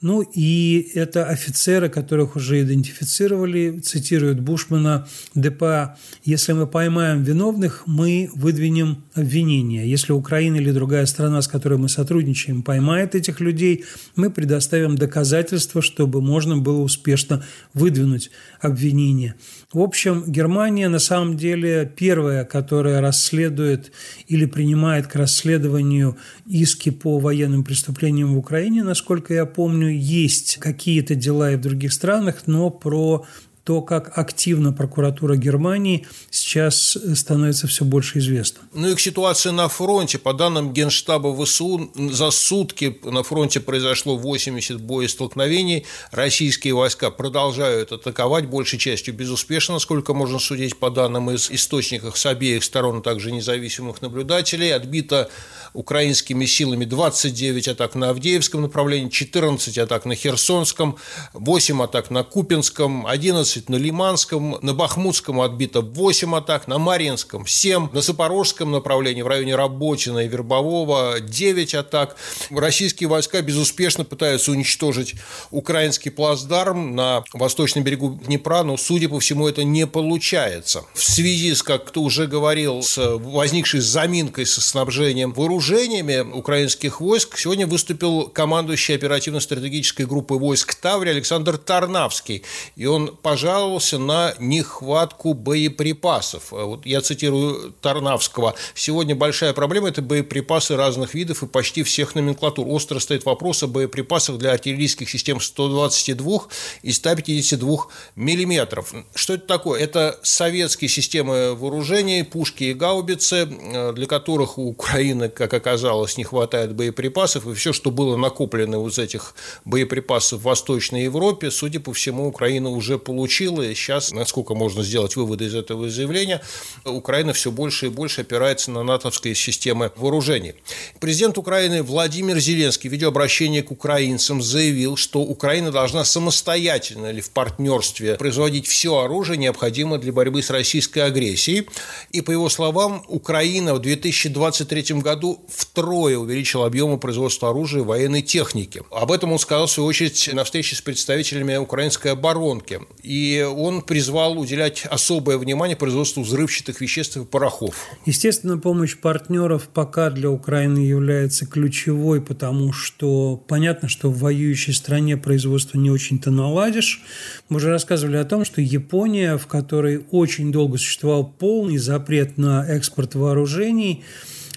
Ну 0.00 0.22
и 0.22 0.92
это 0.94 1.26
офицеры, 1.26 1.88
которых 1.88 2.36
уже 2.36 2.62
идентифицировали, 2.62 3.80
цитируют 3.80 4.38
Бушмана, 4.38 5.08
ДПА. 5.34 5.96
Если 6.24 6.52
мы 6.52 6.68
поймаем 6.68 7.24
виновных, 7.24 7.82
мы 7.86 8.30
выдвинем 8.32 9.02
обвинение. 9.14 9.90
Если 9.90 10.12
Украина 10.12 10.56
или 10.56 10.70
другая 10.70 11.04
страна, 11.06 11.42
с 11.42 11.48
которой 11.48 11.78
мы 11.78 11.88
сотрудничаем, 11.88 12.62
поймает 12.62 13.16
этих 13.16 13.40
людей, 13.40 13.84
мы 14.14 14.30
предоставим 14.30 14.94
доказательства, 14.94 15.82
чтобы 15.82 16.20
можно 16.20 16.56
было 16.56 16.80
успешно 16.80 17.44
выдвинуть 17.74 18.30
обвинение. 18.60 19.34
В 19.72 19.80
общем, 19.80 20.24
Германия 20.26 20.88
на 20.88 20.98
самом 20.98 21.36
деле 21.36 21.90
первая, 21.96 22.44
которая 22.44 23.00
расследует 23.00 23.92
или 24.26 24.46
принимает 24.46 25.06
к 25.06 25.16
расследованию 25.16 26.16
иски 26.46 26.90
по 26.90 27.18
военным 27.18 27.64
преступлениям 27.64 28.34
в 28.34 28.38
Украине, 28.38 28.82
насколько 28.82 29.34
я 29.34 29.46
помню, 29.46 29.88
есть 29.88 30.56
какие-то 30.56 31.14
дела 31.14 31.52
и 31.52 31.56
в 31.56 31.60
других 31.60 31.92
странах, 31.92 32.42
но 32.46 32.70
про 32.70 33.26
то, 33.68 33.82
как 33.82 34.16
активно 34.16 34.72
прокуратура 34.72 35.36
Германии 35.36 36.06
сейчас 36.30 36.96
становится 37.14 37.66
все 37.66 37.84
больше 37.84 38.18
известно. 38.18 38.62
Ну 38.72 38.88
и 38.88 38.94
к 38.94 39.00
ситуации 39.00 39.50
на 39.50 39.68
фронте. 39.68 40.16
По 40.16 40.32
данным 40.32 40.72
Генштаба 40.72 41.36
ВСУ, 41.44 41.92
за 41.94 42.30
сутки 42.30 42.98
на 43.04 43.22
фронте 43.22 43.60
произошло 43.60 44.16
80 44.16 44.80
боестолкновений. 44.80 45.84
Российские 46.12 46.72
войска 46.72 47.10
продолжают 47.10 47.92
атаковать, 47.92 48.46
большей 48.46 48.78
частью 48.78 49.12
безуспешно, 49.12 49.74
насколько 49.74 50.14
можно 50.14 50.38
судить 50.38 50.78
по 50.78 50.88
данным 50.88 51.30
из 51.30 51.50
источников 51.50 52.16
с 52.16 52.24
обеих 52.24 52.64
сторон, 52.64 53.00
а 53.00 53.02
также 53.02 53.32
независимых 53.32 54.00
наблюдателей. 54.00 54.70
Отбито 54.70 55.28
украинскими 55.74 56.46
силами 56.46 56.86
29 56.86 57.68
атак 57.68 57.94
на 57.94 58.08
Авдеевском 58.08 58.62
направлении, 58.62 59.10
14 59.10 59.76
атак 59.76 60.06
на 60.06 60.14
Херсонском, 60.14 60.96
8 61.34 61.82
атак 61.82 62.10
на 62.10 62.24
Купинском, 62.24 63.06
11 63.06 63.57
на 63.66 63.76
Лиманском, 63.76 64.58
на 64.62 64.74
Бахмутском 64.74 65.40
отбито 65.40 65.80
8 65.80 66.36
атак, 66.36 66.68
на 66.68 66.78
Маринском 66.78 67.46
7, 67.46 67.88
на 67.92 68.00
Запорожском 68.00 68.70
направлении 68.70 69.22
в 69.22 69.26
районе 69.26 69.56
Работина 69.56 70.20
и 70.20 70.28
Вербового 70.28 71.20
9 71.20 71.74
атак. 71.74 72.16
Российские 72.50 73.08
войска 73.08 73.42
безуспешно 73.42 74.04
пытаются 74.04 74.52
уничтожить 74.52 75.14
украинский 75.50 76.10
плацдарм 76.10 76.94
на 76.94 77.24
восточном 77.32 77.84
берегу 77.84 78.20
Днепра, 78.24 78.62
но, 78.62 78.76
судя 78.76 79.08
по 79.08 79.18
всему, 79.18 79.48
это 79.48 79.64
не 79.64 79.86
получается. 79.86 80.84
В 80.94 81.02
связи 81.02 81.54
с, 81.54 81.62
как 81.62 81.86
кто 81.86 82.02
уже 82.02 82.26
говорил, 82.26 82.82
с 82.82 82.98
возникшей 83.16 83.80
заминкой 83.80 84.46
со 84.46 84.60
снабжением 84.60 85.32
вооружениями 85.32 86.20
украинских 86.20 87.00
войск, 87.00 87.38
сегодня 87.38 87.66
выступил 87.66 88.28
командующий 88.28 88.94
оперативно-стратегической 88.94 90.06
группы 90.06 90.34
войск 90.34 90.74
Таври 90.74 91.10
Александр 91.10 91.56
Тарнавский, 91.56 92.42
и 92.76 92.86
он 92.86 93.16
пожаловался 93.48 93.98
на 93.98 94.34
нехватку 94.38 95.32
боеприпасов. 95.32 96.52
А 96.52 96.66
вот 96.66 96.84
я 96.84 97.00
цитирую 97.00 97.72
Тарнавского. 97.80 98.54
Сегодня 98.74 99.14
большая 99.16 99.54
проблема– 99.54 99.88
это 99.90 100.02
боеприпасы 100.02 100.76
разных 100.76 101.14
видов 101.14 101.42
и 101.42 101.46
почти 101.46 101.82
всех 101.82 102.14
номенклатур. 102.14 102.66
Остро 102.68 102.98
стоит 102.98 103.24
вопрос 103.24 103.62
о 103.62 103.66
боеприпасах 103.66 104.36
для 104.36 104.52
артиллерийских 104.52 105.08
систем 105.08 105.40
122 105.40 106.40
и 106.82 106.92
152 106.92 107.86
миллиметров. 108.16 108.92
Что 109.14 109.32
это 109.32 109.46
такое? 109.46 109.80
Это 109.80 110.18
советские 110.22 110.90
системы 110.90 111.54
вооружений, 111.54 112.24
пушки 112.24 112.64
и 112.64 112.74
гаубицы, 112.74 113.46
для 113.46 114.06
которых 114.06 114.58
у 114.58 114.68
Украины, 114.68 115.30
как 115.30 115.54
оказалось, 115.54 116.18
не 116.18 116.24
хватает 116.24 116.74
боеприпасов, 116.74 117.46
и 117.46 117.54
все, 117.54 117.72
что 117.72 117.90
было 117.90 118.18
накоплено 118.18 118.86
из 118.86 118.98
этих 118.98 119.34
боеприпасов 119.64 120.40
в 120.40 120.42
Восточной 120.42 121.04
Европе, 121.04 121.50
судя 121.50 121.80
по 121.80 121.94
всему, 121.94 122.28
Украина 122.28 122.68
уже 122.68 122.98
получила, 122.98 123.27
и 123.70 123.74
сейчас, 123.74 124.12
насколько 124.12 124.54
можно 124.54 124.82
сделать 124.82 125.16
выводы 125.16 125.46
из 125.46 125.54
этого 125.54 125.88
заявления, 125.88 126.42
Украина 126.84 127.32
все 127.32 127.50
больше 127.50 127.86
и 127.86 127.88
больше 127.88 128.22
опирается 128.22 128.70
на 128.70 128.82
натовские 128.82 129.34
системы 129.34 129.92
вооружений. 129.96 130.54
Президент 131.00 131.38
Украины 131.38 131.82
Владимир 131.82 132.38
Зеленский 132.38 132.88
в 132.88 132.92
видеообращении 132.92 133.60
к 133.60 133.70
украинцам 133.70 134.42
заявил, 134.42 134.96
что 134.96 135.20
Украина 135.20 135.70
должна 135.70 136.04
самостоятельно 136.04 137.06
или 137.06 137.20
в 137.20 137.30
партнерстве 137.30 138.14
производить 138.14 138.66
все 138.66 138.98
оружие, 138.98 139.38
необходимое 139.38 139.98
для 139.98 140.12
борьбы 140.12 140.42
с 140.42 140.50
российской 140.50 141.00
агрессией. 141.00 141.68
И, 142.10 142.20
по 142.20 142.30
его 142.30 142.48
словам, 142.48 143.04
Украина 143.08 143.74
в 143.74 143.80
2023 143.80 145.00
году 145.00 145.44
втрое 145.48 146.18
увеличила 146.18 146.66
объемы 146.66 146.98
производства 146.98 147.50
оружия 147.50 147.82
и 147.82 147.84
военной 147.84 148.22
техники. 148.22 148.82
Об 148.90 149.12
этом 149.12 149.32
он 149.32 149.38
сказал, 149.38 149.66
в 149.66 149.70
свою 149.70 149.88
очередь, 149.88 150.30
на 150.32 150.44
встрече 150.44 150.76
с 150.76 150.80
представителями 150.80 151.56
украинской 151.56 152.08
оборонки. 152.08 152.80
И 153.02 153.17
он 153.44 153.82
призвал 153.82 154.38
уделять 154.38 154.84
особое 154.90 155.38
внимание 155.38 155.76
производству 155.76 156.22
взрывчатых 156.22 156.80
веществ 156.80 157.16
и 157.16 157.24
порохов. 157.24 157.86
Естественно, 158.06 158.58
помощь 158.58 158.96
партнеров 158.96 159.68
пока 159.72 160.10
для 160.10 160.30
Украины 160.30 160.78
является 160.78 161.46
ключевой, 161.46 162.20
потому 162.20 162.72
что 162.72 163.36
понятно, 163.36 163.88
что 163.88 164.10
в 164.10 164.18
воюющей 164.18 164.72
стране 164.72 165.16
производство 165.16 165.78
не 165.78 165.90
очень-то 165.90 166.30
наладишь. 166.30 167.02
Мы 167.48 167.56
уже 167.56 167.70
рассказывали 167.70 168.16
о 168.16 168.24
том, 168.24 168.44
что 168.44 168.60
Япония, 168.60 169.36
в 169.36 169.46
которой 169.46 170.04
очень 170.10 170.52
долго 170.52 170.78
существовал 170.78 171.24
полный 171.26 171.78
запрет 171.78 172.38
на 172.38 172.66
экспорт 172.66 173.14
вооружений, 173.14 174.04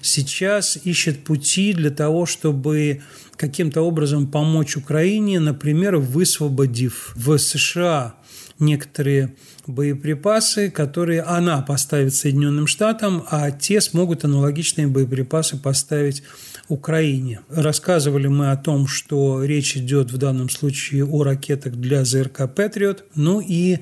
сейчас 0.02 0.78
ищет 0.84 1.24
пути 1.24 1.72
для 1.72 1.90
того, 1.90 2.26
чтобы 2.26 3.02
каким-то 3.36 3.82
образом 3.82 4.28
помочь 4.30 4.76
Украине, 4.76 5.40
например, 5.40 5.96
высвободив 5.96 7.12
в 7.16 7.38
США 7.38 8.14
некоторые 8.58 9.34
боеприпасы, 9.66 10.70
которые 10.70 11.22
она 11.22 11.62
поставит 11.62 12.14
Соединенным 12.14 12.66
Штатам, 12.66 13.24
а 13.30 13.50
те 13.50 13.80
смогут 13.80 14.24
аналогичные 14.24 14.86
боеприпасы 14.86 15.56
поставить 15.56 16.22
Украине. 16.68 17.40
Рассказывали 17.50 18.28
мы 18.28 18.50
о 18.50 18.56
том, 18.56 18.86
что 18.86 19.44
речь 19.44 19.76
идет 19.76 20.10
в 20.10 20.16
данном 20.16 20.48
случае 20.48 21.04
о 21.04 21.22
ракетах 21.22 21.74
для 21.74 22.04
ЗРК 22.04 22.52
«Патриот». 22.52 23.04
Ну 23.14 23.40
и 23.40 23.78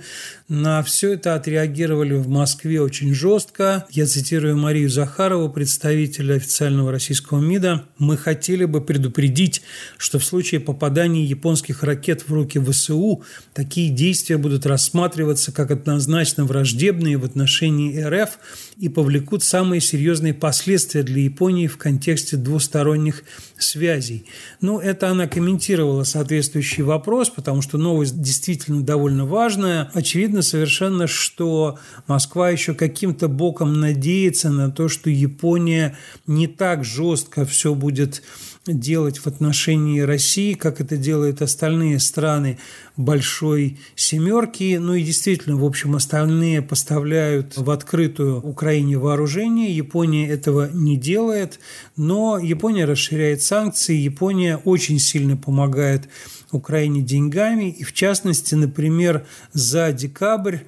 на 0.51 0.83
все 0.83 1.13
это 1.13 1.37
отреагировали 1.37 2.15
в 2.15 2.29
Москве 2.29 2.83
очень 2.83 3.15
жестко. 3.15 3.87
Я 3.93 4.05
цитирую 4.07 4.57
Марию 4.57 4.91
Захарову, 4.91 5.49
представителя 5.49 6.35
официального 6.35 6.91
российского 6.91 7.39
МИДа. 7.39 7.85
«Мы 7.99 8.17
хотели 8.17 8.65
бы 8.65 8.81
предупредить, 8.81 9.63
что 9.97 10.19
в 10.19 10.25
случае 10.25 10.59
попадания 10.59 11.25
японских 11.25 11.85
ракет 11.85 12.25
в 12.27 12.35
руки 12.35 12.59
ВСУ 12.59 13.23
такие 13.55 13.91
действия 13.91 14.39
будут 14.39 14.67
рассматриваться 14.67 15.53
как 15.53 15.71
однозначно 15.71 16.45
враждебные 16.45 17.17
в 17.17 17.25
отношении 17.25 18.03
РФ 18.03 18.31
и 18.77 18.89
повлекут 18.89 19.45
самые 19.45 19.81
серьезные 19.81 20.35
последствия 20.35 21.05
для 21.05 21.23
Японии 21.23 21.69
в 21.69 21.79
контексте 21.79 22.37
двусторонних 22.37 23.23
связей. 23.57 24.25
Ну, 24.61 24.81
это 24.81 25.11
она 25.11 25.29
комментировала 25.29 26.03
соответствующий 26.03 26.83
вопрос, 26.83 27.31
потому 27.31 27.63
что 27.63 27.79
новость 27.79 28.21
действительно 28.21 28.83
довольно 28.83 29.27
важная. 29.27 29.89
Очевидно 29.95 30.40
совершенно, 30.43 31.07
что 31.07 31.79
Москва 32.07 32.51
еще 32.51 32.75
каким-то 32.75 33.29
боком 33.29 33.81
надеется 33.81 34.51
на 34.51 34.71
то, 34.71 34.89
что 34.89 35.11
Япония 35.11 35.97
не 36.27 36.47
так 36.47 36.85
жестко 36.85 37.45
все 37.45 37.75
будет 37.75 38.23
делать 38.67 39.19
в 39.19 39.27
отношении 39.27 40.01
России, 40.01 40.53
как 40.53 40.81
это 40.81 40.97
делают 40.97 41.41
остальные 41.41 41.99
страны 41.99 42.59
большой 42.97 43.79
семерки. 43.95 44.77
Ну 44.81 44.95
и 44.95 45.03
действительно, 45.03 45.57
в 45.57 45.65
общем, 45.65 45.97
остальные 45.97 46.61
поставляют 46.63 47.57
в 47.57 47.71
открытую 47.71 48.41
Украине 48.41 48.99
вооружение. 48.99 49.75
Япония 49.75 50.29
этого 50.29 50.71
не 50.73 50.97
делает, 50.97 51.59
но 51.97 52.39
Япония 52.39 52.85
расширяет 52.85 53.43
санкции. 53.43 53.97
Япония 53.97 54.59
очень 54.59 54.99
сильно 54.99 55.37
помогает 55.37 56.09
Украине 56.53 57.03
деньгами. 57.03 57.71
И 57.71 57.85
в 57.85 57.93
частности, 57.93 58.55
например, 58.55 59.27
за 59.53 59.93
декабрь 59.93 60.59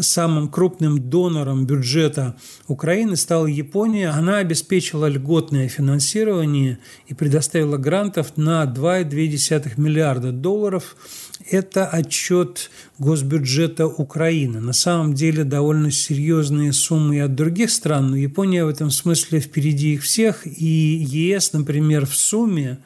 самым 0.00 0.48
крупным 0.48 1.10
донором 1.10 1.66
бюджета 1.66 2.36
Украины 2.68 3.16
стала 3.16 3.46
Япония. 3.46 4.10
Она 4.10 4.38
обеспечила 4.38 5.06
льготное 5.06 5.68
финансирование 5.68 6.78
и 7.06 7.14
предоставила 7.14 7.76
грантов 7.76 8.36
на 8.36 8.64
2,2 8.64 9.72
миллиарда 9.76 10.32
долларов. 10.32 10.96
Это 11.50 11.86
отчет 11.86 12.70
госбюджета 12.98 13.86
Украины. 13.86 14.60
На 14.60 14.72
самом 14.72 15.14
деле 15.14 15.42
довольно 15.42 15.90
серьезные 15.90 16.72
суммы 16.72 17.16
и 17.16 17.20
от 17.20 17.34
других 17.34 17.70
стран, 17.70 18.10
но 18.10 18.16
Япония 18.16 18.64
в 18.64 18.68
этом 18.68 18.90
смысле 18.90 19.40
впереди 19.40 19.94
их 19.94 20.02
всех. 20.02 20.46
И 20.46 20.64
ЕС, 20.64 21.52
например, 21.52 22.06
в 22.06 22.14
сумме 22.14 22.78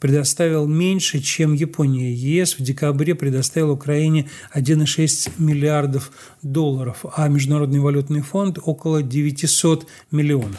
предоставил 0.00 0.66
меньше, 0.66 1.20
чем 1.20 1.52
Япония. 1.52 2.12
ЕС 2.12 2.58
в 2.58 2.62
декабре 2.62 3.14
предоставил 3.14 3.70
Украине 3.70 4.28
1,6 4.54 5.32
миллиардов 5.38 6.10
долларов, 6.42 7.04
а 7.14 7.28
Международный 7.28 7.80
валютный 7.80 8.22
фонд 8.22 8.58
около 8.62 9.02
900 9.02 9.86
миллионов. 10.10 10.58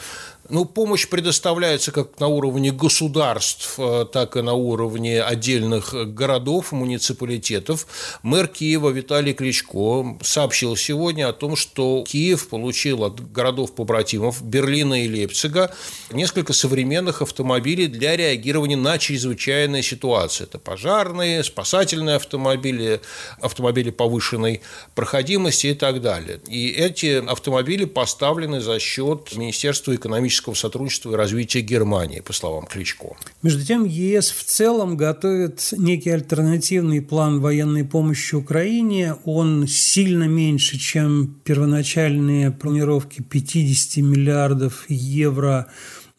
Ну, 0.53 0.65
помощь 0.65 1.07
предоставляется 1.07 1.93
как 1.93 2.19
на 2.19 2.27
уровне 2.27 2.73
государств, 2.73 3.75
э, 3.77 4.05
так 4.11 4.35
и 4.35 4.41
на 4.41 4.51
уровне 4.51 5.23
отдельных 5.23 5.93
городов, 6.13 6.73
муниципалитетов. 6.73 7.87
Мэр 8.21 8.49
Киева 8.49 8.89
Виталий 8.89 9.31
Кличко 9.31 10.17
сообщил 10.21 10.75
сегодня 10.75 11.29
о 11.29 11.31
том, 11.31 11.55
что 11.55 12.03
Киев 12.05 12.49
получил 12.49 13.05
от 13.05 13.31
городов-побратимов 13.31 14.43
Берлина 14.43 15.05
и 15.05 15.07
Лейпцига 15.07 15.73
несколько 16.11 16.51
современных 16.51 17.21
автомобилей 17.21 17.87
для 17.87 18.17
реагирования 18.17 18.75
на 18.75 18.97
чрезвычайные 18.97 19.83
ситуации. 19.83 20.43
Это 20.43 20.59
пожарные, 20.59 21.45
спасательные 21.45 22.17
автомобили, 22.17 22.99
автомобили 23.39 23.89
повышенной 23.89 24.59
проходимости 24.95 25.67
и 25.67 25.75
так 25.75 26.01
далее. 26.01 26.41
И 26.47 26.71
эти 26.71 27.25
автомобили 27.25 27.85
поставлены 27.85 28.59
за 28.59 28.79
счет 28.79 29.33
Министерства 29.37 29.95
экономического 29.95 30.40
экономического 30.41 30.53
сотрудничества 30.53 31.11
и 31.11 31.15
развития 31.15 31.61
Германии, 31.61 32.19
по 32.19 32.33
словам 32.33 32.65
Кличко. 32.65 33.15
Между 33.43 33.63
тем, 33.65 33.85
ЕС 33.85 34.31
в 34.31 34.43
целом 34.43 34.97
готовит 34.97 35.73
некий 35.77 36.09
альтернативный 36.09 37.01
план 37.01 37.39
военной 37.39 37.83
помощи 37.83 38.35
Украине. 38.35 39.15
Он 39.25 39.67
сильно 39.67 40.25
меньше, 40.25 40.77
чем 40.77 41.35
первоначальные 41.43 42.51
планировки 42.51 43.21
50 43.21 44.03
миллиардов 44.03 44.85
евро 44.89 45.67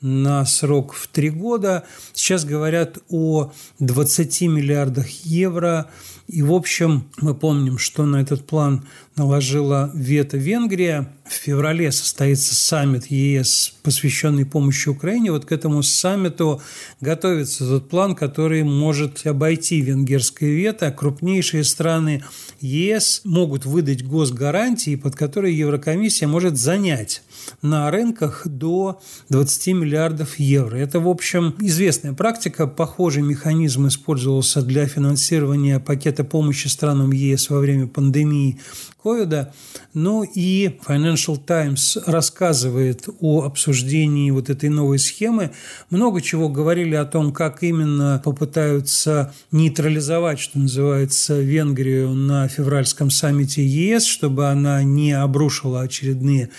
на 0.01 0.45
срок 0.45 0.95
в 0.95 1.07
три 1.07 1.31
года. 1.31 1.85
Сейчас 2.13 2.45
говорят 2.45 2.99
о 3.09 3.53
20 3.79 4.43
миллиардах 4.43 5.09
евро. 5.25 5.89
И, 6.27 6.43
в 6.43 6.53
общем, 6.53 7.05
мы 7.21 7.35
помним, 7.35 7.79
что 7.79 8.05
на 8.05 8.21
этот 8.21 8.47
план 8.47 8.85
наложила 9.17 9.91
вето 9.95 10.37
Венгрия. 10.37 11.13
В 11.33 11.35
феврале 11.35 11.91
состоится 11.93 12.55
саммит 12.55 13.07
ЕС, 13.07 13.73
посвященный 13.83 14.45
помощи 14.45 14.91
Украине. 14.91 15.33
Вот 15.33 15.47
к 15.47 15.53
этому 15.53 15.83
саммиту 15.83 16.61
готовится 17.01 17.67
тот 17.67 17.89
план, 17.89 18.15
который 18.15 18.63
может 18.65 19.27
обойти 19.27 19.81
венгерское 19.81 20.51
вето. 20.51 20.91
Крупнейшие 20.93 21.65
страны 21.65 22.23
ЕС 22.61 23.23
могут 23.25 23.65
выдать 23.65 24.07
госгарантии, 24.07 24.95
под 24.97 25.17
которые 25.17 25.57
Еврокомиссия 25.57 26.29
может 26.29 26.59
занять 26.59 27.23
на 27.63 27.91
рынках 27.91 28.47
до 28.47 29.01
20 29.31 29.69
миллиардов 29.69 30.39
евро. 30.39 30.77
Это, 30.77 31.01
в 31.01 31.09
общем, 31.09 31.55
известная 31.61 32.13
практика. 32.13 32.67
Похожий 32.67 33.23
механизм 33.23 33.89
использовался 33.89 34.61
для 34.61 34.87
финансирования 34.87 35.81
пакета 35.81 36.25
помощи 36.25 36.69
странам 36.69 37.11
ЕС 37.11 37.49
во 37.49 37.59
время 37.59 37.87
пандемии 37.87 38.61
ковида. 39.03 39.53
Ну 39.95 40.23
и 40.23 40.69
Financial 40.87 41.37
Times 41.37 41.99
рассказывает 42.07 43.09
о 43.21 43.43
обсуждении 43.43 44.31
вот 44.31 44.51
этой 44.51 44.69
новой 44.69 44.99
схемы. 44.99 45.53
Много 45.91 46.21
чего 46.21 46.49
говорили 46.49 46.95
о 46.95 47.05
том, 47.05 47.33
как 47.33 47.63
именно 47.63 48.21
попытаются 48.25 49.35
нейтрализовать, 49.51 50.39
что 50.39 50.59
называется, 50.59 51.41
Венгрию 51.41 52.11
на 52.11 52.49
февральском 52.49 53.11
саммите 53.11 53.65
ЕС, 53.65 54.05
чтобы 54.05 54.49
она 54.49 54.83
не 54.83 55.13
обрушила 55.13 55.83
очередные 55.83 56.51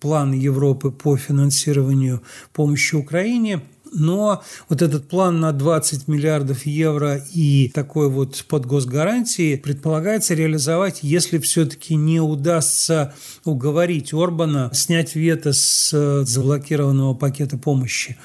планы 0.00 0.34
Европы 0.34 0.90
по 0.90 1.16
финансированию 1.16 2.22
помощи 2.52 2.94
Украине– 2.94 3.62
но 3.92 4.42
вот 4.68 4.82
этот 4.82 5.08
план 5.08 5.40
на 5.40 5.52
20 5.52 6.08
миллиардов 6.08 6.66
евро 6.66 7.22
и 7.32 7.68
такой 7.68 8.08
вот 8.08 8.44
под 8.48 8.66
госгарантии 8.66 9.56
предполагается 9.56 10.34
реализовать, 10.34 11.00
если 11.02 11.38
все-таки 11.38 11.94
не 11.94 12.20
удастся 12.20 13.14
уговорить 13.44 14.12
Орбана 14.12 14.70
снять 14.72 15.14
вето 15.14 15.52
с 15.52 16.24
заблокированного 16.24 17.14
пакета 17.14 17.58
помощи. 17.58 18.16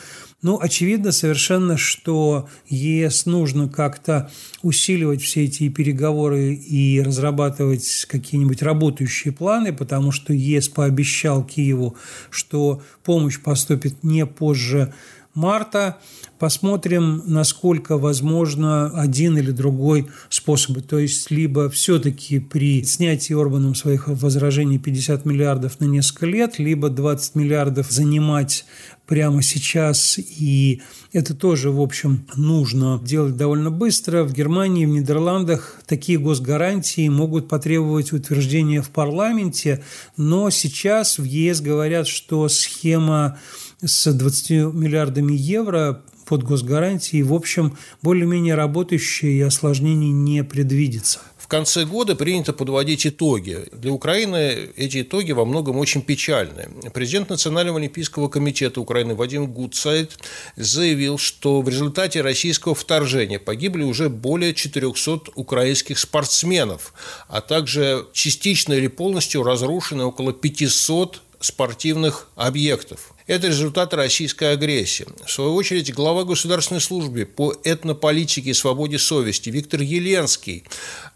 Ну, 0.44 0.60
очевидно 0.62 1.12
совершенно, 1.12 1.78
что 1.78 2.48
ЕС 2.68 3.26
нужно 3.26 3.68
как-то 3.68 4.30
усиливать 4.62 5.22
все 5.24 5.46
эти 5.46 5.68
переговоры 5.68 6.54
и 6.54 7.02
разрабатывать 7.02 8.06
какие-нибудь 8.08 8.62
работающие 8.62 9.34
планы, 9.34 9.74
потому 9.74 10.12
что 10.12 10.34
ЕС 10.34 10.70
пообещал 10.70 11.44
Киеву, 11.44 11.98
что 12.30 12.84
помощь 13.04 13.40
поступит 13.40 14.04
не 14.04 14.28
позже 14.28 14.94
марта. 15.38 15.98
Посмотрим, 16.40 17.24
насколько 17.26 17.98
возможно 17.98 18.90
один 18.90 19.38
или 19.38 19.52
другой 19.52 20.08
способ. 20.30 20.82
То 20.86 21.00
есть, 21.00 21.32
либо 21.32 21.70
все-таки 21.70 22.40
при 22.40 22.84
снятии 22.84 23.34
Орбаном 23.34 23.74
своих 23.74 24.08
возражений 24.08 24.78
50 24.78 25.26
миллиардов 25.26 25.80
на 25.80 25.86
несколько 25.86 26.26
лет, 26.26 26.60
либо 26.60 26.90
20 26.90 27.36
миллиардов 27.36 27.90
занимать 27.90 28.66
прямо 29.08 29.42
сейчас, 29.42 30.20
и 30.20 30.82
это 31.14 31.34
тоже, 31.34 31.72
в 31.72 31.82
общем, 31.82 32.26
нужно 32.36 33.00
делать 33.04 33.38
довольно 33.38 33.72
быстро. 33.72 34.24
В 34.24 34.34
Германии, 34.34 34.86
в 34.86 34.90
Нидерландах 34.90 35.80
такие 35.88 36.20
госгарантии 36.20 37.08
могут 37.08 37.48
потребовать 37.48 38.12
утверждения 38.12 38.82
в 38.82 38.90
парламенте, 38.90 39.82
но 40.18 40.50
сейчас 40.50 41.18
в 41.18 41.24
ЕС 41.24 41.62
говорят, 41.62 42.08
что 42.08 42.50
схема 42.50 43.40
с 43.82 44.12
20 44.12 44.74
миллиардами 44.74 45.34
евро 45.34 46.02
под 46.26 46.44
госгарантией, 46.44 47.24
в 47.24 47.34
общем, 47.34 47.78
более-менее 48.02 48.56
работающая 48.56 49.32
и 49.32 49.42
осложнений 49.42 50.12
не 50.12 50.44
предвидится. 50.44 51.20
В 51.38 51.48
конце 51.48 51.86
года 51.86 52.14
принято 52.14 52.52
подводить 52.52 53.08
итоги. 53.08 53.70
Для 53.72 53.94
Украины 53.94 54.72
эти 54.76 55.04
итоги 55.04 55.32
во 55.32 55.46
многом 55.46 55.78
очень 55.78 56.02
печальны. 56.02 56.68
Президент 56.94 57.30
Национального 57.30 57.80
олимпийского 57.80 58.28
комитета 58.28 58.82
Украины 58.82 59.16
Вадим 59.16 59.48
Гудсайд 59.48 60.20
заявил, 60.58 61.18
что 61.18 61.62
в 61.62 61.70
результате 61.70 62.22
российского 62.22 62.76
вторжения 62.76 63.40
погибли 63.40 63.84
уже 63.84 64.10
более 64.10 64.54
400 64.54 65.32
украинских 65.36 66.00
спортсменов, 66.00 66.94
а 67.30 67.40
также 67.40 68.06
частично 68.12 68.74
или 68.74 68.88
полностью 68.88 69.44
разрушены 69.44 70.04
около 70.04 70.34
500 70.34 71.22
спортивных 71.40 72.28
объектов. 72.36 73.14
Это 73.28 73.48
результат 73.48 73.94
российской 73.94 74.54
агрессии. 74.54 75.06
В 75.26 75.30
свою 75.30 75.54
очередь, 75.54 75.94
глава 75.94 76.24
государственной 76.24 76.80
службы 76.80 77.26
по 77.26 77.54
этнополитике 77.66 78.52
и 78.52 78.54
свободе 78.54 78.98
совести 78.98 79.50
Виктор 79.50 79.82
Еленский 79.82 80.64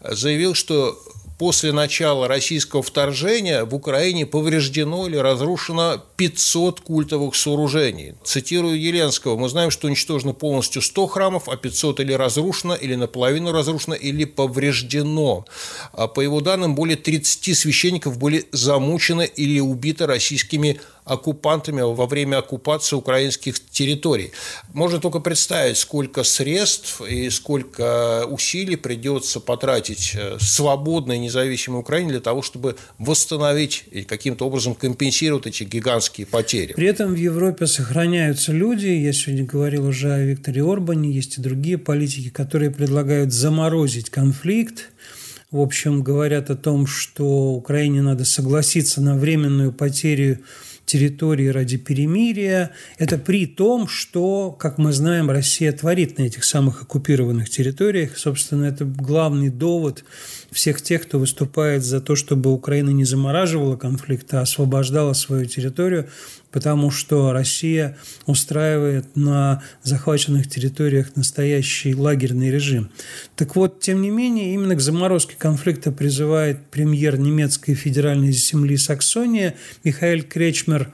заявил, 0.02 0.54
что 0.54 1.02
после 1.38 1.72
начала 1.72 2.28
российского 2.28 2.82
вторжения 2.82 3.64
в 3.64 3.74
Украине 3.74 4.26
повреждено 4.26 5.08
или 5.08 5.16
разрушено 5.16 6.00
500 6.16 6.82
культовых 6.82 7.34
сооружений. 7.34 8.14
Цитирую 8.22 8.78
Еленского, 8.80 9.36
мы 9.36 9.48
знаем, 9.48 9.70
что 9.70 9.86
уничтожено 9.86 10.34
полностью 10.34 10.82
100 10.82 11.06
храмов, 11.06 11.48
а 11.48 11.56
500 11.56 12.00
или 12.00 12.12
разрушено, 12.12 12.74
или 12.74 12.94
наполовину 12.94 13.52
разрушено, 13.52 13.96
или 13.96 14.26
повреждено. 14.26 15.46
А 15.94 16.08
по 16.08 16.20
его 16.20 16.42
данным, 16.42 16.74
более 16.74 16.96
30 16.96 17.56
священников 17.58 18.18
были 18.18 18.46
замучены 18.52 19.24
или 19.34 19.58
убиты 19.60 20.06
российскими 20.06 20.78
оккупантами 21.04 21.80
во 21.80 22.06
время 22.06 22.38
оккупации 22.38 22.96
украинских 22.96 23.58
территорий. 23.70 24.32
Можно 24.72 25.00
только 25.00 25.18
представить, 25.18 25.76
сколько 25.76 26.22
средств 26.22 27.00
и 27.00 27.28
сколько 27.30 28.24
усилий 28.28 28.76
придется 28.76 29.40
потратить 29.40 30.12
э, 30.14 30.36
свободной 30.40 31.18
независимой 31.18 31.80
Украине 31.80 32.10
для 32.10 32.20
того, 32.20 32.42
чтобы 32.42 32.76
восстановить 32.98 33.84
и 33.90 34.02
каким-то 34.02 34.46
образом 34.46 34.74
компенсировать 34.74 35.46
эти 35.46 35.64
гигантские 35.64 36.26
потери. 36.26 36.72
При 36.74 36.86
этом 36.86 37.14
в 37.14 37.16
Европе 37.16 37.66
сохраняются 37.66 38.52
люди. 38.52 38.86
Я 38.86 39.12
сегодня 39.12 39.44
говорил 39.44 39.86
уже 39.86 40.12
о 40.12 40.18
Викторе 40.18 40.62
Орбане, 40.62 41.10
есть 41.10 41.38
и 41.38 41.40
другие 41.40 41.78
политики, 41.78 42.30
которые 42.30 42.70
предлагают 42.70 43.32
заморозить 43.32 44.10
конфликт, 44.10 44.90
в 45.52 45.60
общем, 45.60 46.02
говорят 46.02 46.48
о 46.48 46.56
том, 46.56 46.86
что 46.86 47.52
Украине 47.52 48.00
надо 48.00 48.24
согласиться 48.24 49.02
на 49.02 49.18
временную 49.18 49.70
потерю 49.70 50.38
территории 50.92 51.46
ради 51.46 51.78
перемирия. 51.78 52.70
Это 52.98 53.16
при 53.16 53.46
том, 53.46 53.88
что, 53.88 54.50
как 54.50 54.76
мы 54.76 54.92
знаем, 54.92 55.30
Россия 55.30 55.72
творит 55.72 56.18
на 56.18 56.24
этих 56.24 56.44
самых 56.44 56.82
оккупированных 56.82 57.48
территориях. 57.48 58.18
Собственно, 58.18 58.66
это 58.66 58.84
главный 58.84 59.48
довод 59.48 60.04
всех 60.52 60.82
тех, 60.82 61.02
кто 61.02 61.18
выступает 61.18 61.82
за 61.82 62.00
то, 62.00 62.14
чтобы 62.14 62.52
Украина 62.52 62.90
не 62.90 63.04
замораживала 63.04 63.76
конфликт, 63.76 64.32
а 64.34 64.42
освобождала 64.42 65.14
свою 65.14 65.46
территорию, 65.46 66.08
потому 66.50 66.90
что 66.90 67.32
Россия 67.32 67.96
устраивает 68.26 69.16
на 69.16 69.62
захваченных 69.82 70.48
территориях 70.48 71.16
настоящий 71.16 71.94
лагерный 71.94 72.50
режим. 72.50 72.90
Так 73.34 73.56
вот, 73.56 73.80
тем 73.80 74.02
не 74.02 74.10
менее, 74.10 74.54
именно 74.54 74.76
к 74.76 74.80
заморозке 74.80 75.34
конфликта 75.36 75.90
призывает 75.90 76.58
премьер 76.70 77.18
немецкой 77.18 77.74
федеральной 77.74 78.32
земли 78.32 78.76
Саксония 78.76 79.54
Михаил 79.82 80.22
Кречмер. 80.22 80.92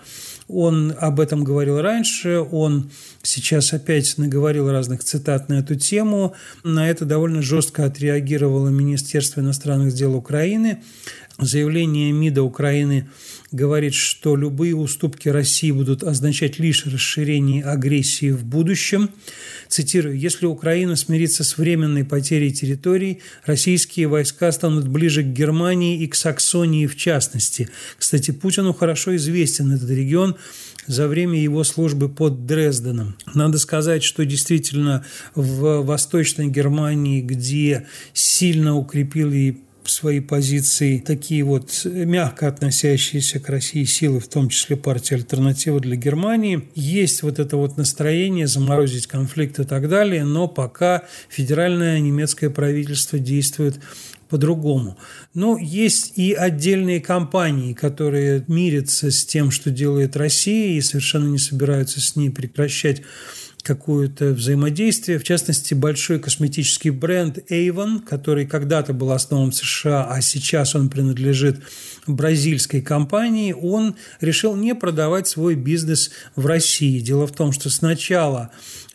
Он 0.49 0.95
об 0.99 1.21
этом 1.21 1.45
говорил 1.45 1.81
раньше, 1.81 2.41
он 2.41 2.91
сейчас 3.23 3.73
опять 3.75 4.17
наговорил 4.17 4.71
разных 4.71 5.05
цитат 5.05 5.51
на 5.51 5.61
эту 5.61 5.75
тему. 5.75 6.35
На 6.65 6.89
это 6.89 7.05
довольно 7.05 7.43
жестко 7.43 7.85
отреагировало 7.85 8.71
Министерство 8.71 9.41
иностранных 9.41 9.93
дел 9.93 10.15
Украины. 10.15 10.83
Заявление 11.39 12.11
МИДа 12.11 12.43
Украины 12.43 13.09
говорит, 13.53 13.95
что 13.95 14.35
любые 14.35 14.75
уступки 14.75 15.29
России 15.29 15.71
будут 15.71 16.03
означать 16.03 16.59
лишь 16.59 16.85
расширение 16.85 17.63
агрессии 17.63 18.33
в 18.33 18.45
будущем. 18.45 19.11
Цитирую, 19.69 20.19
«Если 20.19 20.47
Украина 20.47 20.97
смирится 20.97 21.45
с 21.45 21.57
временной 21.57 22.05
потерей 22.05 22.51
территорий, 22.51 23.21
российские 23.47 24.09
войска 24.09 24.51
станут 24.51 24.89
ближе 24.89 25.23
к 25.23 25.27
Германии 25.27 26.03
и 26.03 26.09
к 26.09 26.17
Саксонии 26.17 26.89
в 26.89 26.97
частности». 26.97 27.69
Кстати, 27.97 28.33
Путину 28.33 28.75
хорошо 28.75 29.15
известен 29.15 29.71
этот 29.71 29.91
регион 29.91 30.37
за 30.89 31.07
время 31.07 31.41
его 31.41 31.63
службы 31.63 32.09
под 32.09 32.47
Дрезденом. 32.47 33.15
Надо 33.33 33.59
сказать, 33.59 34.03
что 34.03 34.25
действительно 34.25 35.05
в 35.37 35.83
Восточной 35.83 36.49
Германии, 36.49 37.21
где 37.21 37.87
сильно 38.13 38.75
укрепили 38.75 39.68
свои 39.91 40.21
позиции 40.21 40.99
такие 40.99 41.43
вот 41.45 41.83
мягко 41.85 42.49
относящиеся 42.49 43.41
к 43.41 43.49
России 43.49 43.85
силы, 43.85 44.21
в 44.21 44.29
том 44.29 44.49
числе 44.49 44.77
партия 44.77 45.17
«Альтернатива 45.17 45.81
для 45.81 45.97
Германии». 45.97 46.69
Есть 46.75 47.23
вот 47.23 47.39
это 47.39 47.57
вот 47.57 47.77
настроение 47.77 48.47
заморозить 48.47 49.07
конфликт 49.07 49.59
и 49.59 49.65
так 49.65 49.89
далее, 49.89 50.25
но 50.25 50.49
пока 50.49 51.05
федеральное 51.29 52.01
немецкое 52.01 52.51
правительство 52.51 53.19
действует 53.19 53.81
по-другому. 54.29 54.99
Но 55.35 55.59
есть 55.59 56.13
и 56.17 56.33
отдельные 56.33 57.01
компании, 57.01 57.73
которые 57.73 58.45
мирятся 58.47 59.11
с 59.11 59.25
тем, 59.25 59.51
что 59.51 59.71
делает 59.71 60.17
Россия, 60.17 60.77
и 60.77 60.81
совершенно 60.81 61.29
не 61.29 61.39
собираются 61.39 62.01
с 62.01 62.15
ней 62.17 62.31
прекращать 62.31 63.03
какое-то 63.63 64.33
взаимодействие. 64.33 65.19
В 65.19 65.25
частности, 65.25 65.75
большой 65.75 66.19
косметический 66.19 66.91
бренд 66.91 67.39
Avon, 67.51 68.01
который 68.01 68.47
когда-то 68.47 68.93
был 68.93 69.13
основан 69.13 69.51
в 69.51 69.55
США, 69.55 70.07
а 70.11 70.21
сейчас 70.21 70.75
он 70.75 70.89
принадлежит 70.89 71.61
бразильской 72.07 72.81
компании, 72.81 73.53
он 73.53 73.97
решил 74.21 74.57
не 74.57 74.75
продавать 74.75 75.29
свой 75.29 75.55
бизнес 75.55 76.11
в 76.37 76.47
России. 76.47 77.01
Дело 77.01 77.27
в 77.27 77.33
том, 77.33 77.53
что 77.53 77.71
сначала 77.71 78.51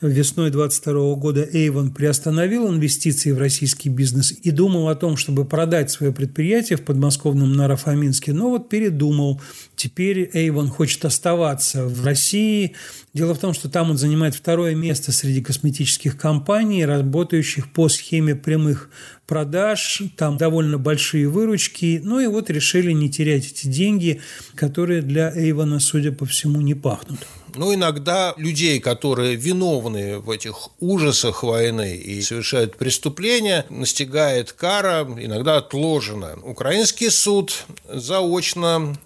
весной 0.08 0.52
22 0.52 1.16
года 1.16 1.44
Avon 1.44 1.94
приостановил 1.94 2.70
инвестиции 2.70 3.32
в 3.32 3.38
российский 3.38 3.89
бизнес 3.89 4.32
и 4.32 4.52
думал 4.52 4.89
о 4.89 4.96
том, 4.96 5.18
чтобы 5.18 5.46
продать 5.46 5.92
свое 5.92 6.12
предприятие 6.12 6.78
в 6.78 6.84
подмосковном 6.84 7.54
Нарафаминске, 7.54 8.34
но 8.34 8.50
вот 8.50 8.70
передумал. 8.70 9.42
Теперь 9.76 10.30
Avon 10.34 10.68
хочет 10.68 11.04
оставаться 11.06 11.86
в 11.86 12.06
России. 12.06 12.74
Дело 13.13 13.36
в 13.36 13.39
том, 13.39 13.54
что 13.54 13.70
там 13.70 13.92
он 13.92 13.98
занимает 13.98 14.36
второе 14.36 14.76
место 14.76 15.12
среди 15.12 15.42
косметических 15.42 16.18
компаний, 16.18 16.86
работающих 16.86 17.72
по 17.72 17.89
схеме 17.89 18.36
прямых 18.36 18.89
продаж, 19.28 20.02
там 20.18 20.38
довольно 20.38 20.78
большие 20.78 21.28
выручки, 21.28 22.02
ну 22.04 22.20
и 22.20 22.28
вот 22.28 22.50
решили 22.50 22.92
не 22.92 23.10
терять 23.10 23.48
эти 23.48 23.68
деньги, 23.68 24.22
которые 24.56 25.02
для 25.02 25.32
Эйвона, 25.36 25.80
судя 25.80 26.12
по 26.12 26.26
всему, 26.26 26.62
не 26.62 26.76
пахнут. 26.76 27.20
Ну, 27.56 27.74
иногда 27.74 28.34
людей, 28.38 28.80
которые 28.80 29.36
виновны 29.36 30.20
в 30.20 30.30
этих 30.30 30.70
ужасах 30.80 31.44
войны 31.44 31.96
и 31.96 32.22
совершают 32.22 32.78
преступления, 32.78 33.66
настигает 33.70 34.54
кара, 34.54 35.08
иногда 35.18 35.58
отложена. 35.58 36.38
Украинский 36.44 37.10
суд 37.12 37.66
заочно 37.88 38.98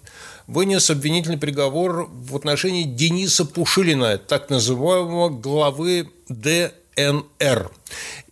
вынес 0.46 0.88
обвинительный 0.90 1.36
приговор 1.36 2.08
в 2.10 2.34
отношении 2.34 2.84
Дениса 2.84 3.44
Пушилина, 3.44 4.16
так 4.16 4.48
называемого 4.48 5.28
главы 5.28 6.10
ДНР 6.28 7.70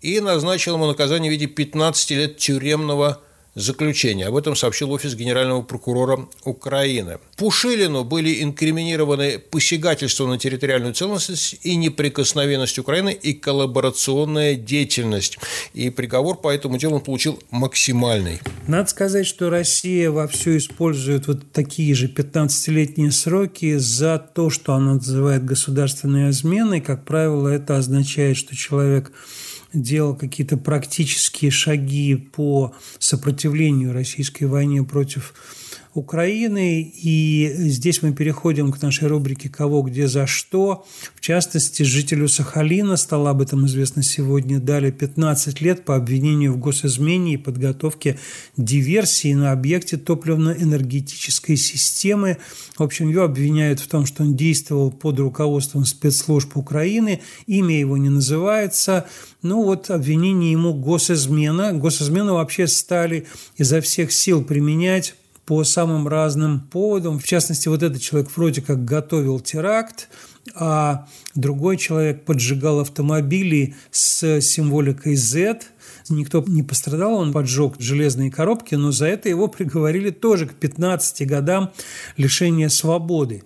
и 0.00 0.20
назначил 0.20 0.74
ему 0.74 0.86
наказание 0.86 1.30
в 1.30 1.32
виде 1.32 1.46
15 1.46 2.10
лет 2.12 2.36
тюремного 2.38 3.20
заключения. 3.56 4.26
Об 4.26 4.36
этом 4.36 4.54
сообщил 4.54 4.92
офис 4.92 5.14
генерального 5.14 5.62
прокурора 5.62 6.28
Украины. 6.44 7.18
Пушилину 7.36 8.04
были 8.04 8.42
инкриминированы 8.42 9.38
посягательство 9.38 10.26
на 10.26 10.38
территориальную 10.38 10.92
целостность 10.92 11.56
и 11.62 11.74
неприкосновенность 11.74 12.78
Украины 12.78 13.12
и 13.12 13.32
коллаборационная 13.32 14.54
деятельность. 14.54 15.38
И 15.72 15.88
приговор 15.88 16.36
по 16.36 16.52
этому 16.52 16.76
делу 16.76 16.96
он 16.96 17.00
получил 17.00 17.42
максимальный. 17.50 18.40
Надо 18.68 18.90
сказать, 18.90 19.26
что 19.26 19.48
Россия 19.48 20.10
вовсю 20.10 20.58
использует 20.58 21.26
вот 21.26 21.50
такие 21.52 21.94
же 21.94 22.08
15-летние 22.08 23.10
сроки 23.10 23.78
за 23.78 24.18
то, 24.18 24.50
что 24.50 24.74
она 24.74 24.94
называет 24.94 25.44
государственной 25.46 26.30
изменой. 26.30 26.82
Как 26.82 27.06
правило, 27.06 27.48
это 27.48 27.78
означает, 27.78 28.36
что 28.36 28.54
человек 28.54 29.12
делал 29.82 30.16
какие-то 30.16 30.56
практические 30.56 31.50
шаги 31.50 32.16
по 32.16 32.74
сопротивлению 32.98 33.92
российской 33.92 34.44
войне 34.44 34.82
против 34.82 35.34
Украины. 35.96 36.82
И 36.82 37.52
здесь 37.56 38.02
мы 38.02 38.12
переходим 38.12 38.72
к 38.72 38.80
нашей 38.82 39.08
рубрике 39.08 39.48
«Кого, 39.48 39.82
где, 39.82 40.06
за 40.08 40.26
что». 40.26 40.84
В 41.14 41.20
частности, 41.20 41.82
жителю 41.82 42.28
Сахалина, 42.28 42.96
стало 42.96 43.30
об 43.30 43.42
этом 43.42 43.66
известно 43.66 44.02
сегодня, 44.02 44.60
дали 44.60 44.90
15 44.90 45.60
лет 45.60 45.84
по 45.84 45.96
обвинению 45.96 46.52
в 46.52 46.58
госизмене 46.58 47.34
и 47.34 47.36
подготовке 47.36 48.18
диверсии 48.56 49.34
на 49.34 49.52
объекте 49.52 49.96
топливно-энергетической 49.96 51.56
системы. 51.56 52.38
В 52.76 52.82
общем, 52.82 53.08
его 53.08 53.24
обвиняют 53.24 53.80
в 53.80 53.88
том, 53.88 54.06
что 54.06 54.22
он 54.22 54.36
действовал 54.36 54.90
под 54.90 55.18
руководством 55.18 55.84
спецслужб 55.84 56.56
Украины. 56.56 57.20
Имя 57.46 57.78
его 57.78 57.96
не 57.96 58.10
называется. 58.10 59.06
Ну 59.42 59.62
вот 59.62 59.90
обвинение 59.90 60.52
ему 60.52 60.74
госизмена. 60.74 61.72
Госизмену 61.72 62.34
вообще 62.34 62.66
стали 62.66 63.26
изо 63.56 63.80
всех 63.80 64.12
сил 64.12 64.44
применять 64.44 65.14
по 65.46 65.62
самым 65.62 66.08
разным 66.08 66.60
поводам. 66.60 67.18
В 67.20 67.24
частности, 67.24 67.68
вот 67.68 67.82
этот 67.82 68.02
человек 68.02 68.30
вроде 68.36 68.60
как 68.60 68.84
готовил 68.84 69.38
теракт, 69.38 70.08
а 70.54 71.06
другой 71.34 71.76
человек 71.76 72.24
поджигал 72.24 72.80
автомобили 72.80 73.74
с 73.92 74.40
символикой 74.40 75.14
Z. 75.14 75.60
Никто 76.08 76.44
не 76.46 76.62
пострадал, 76.62 77.14
он 77.14 77.32
поджег 77.32 77.74
железные 77.78 78.30
коробки, 78.30 78.74
но 78.74 78.90
за 78.90 79.06
это 79.06 79.28
его 79.28 79.46
приговорили 79.46 80.10
тоже 80.10 80.46
к 80.46 80.54
15 80.54 81.26
годам 81.26 81.72
лишения 82.16 82.68
свободы. 82.68 83.44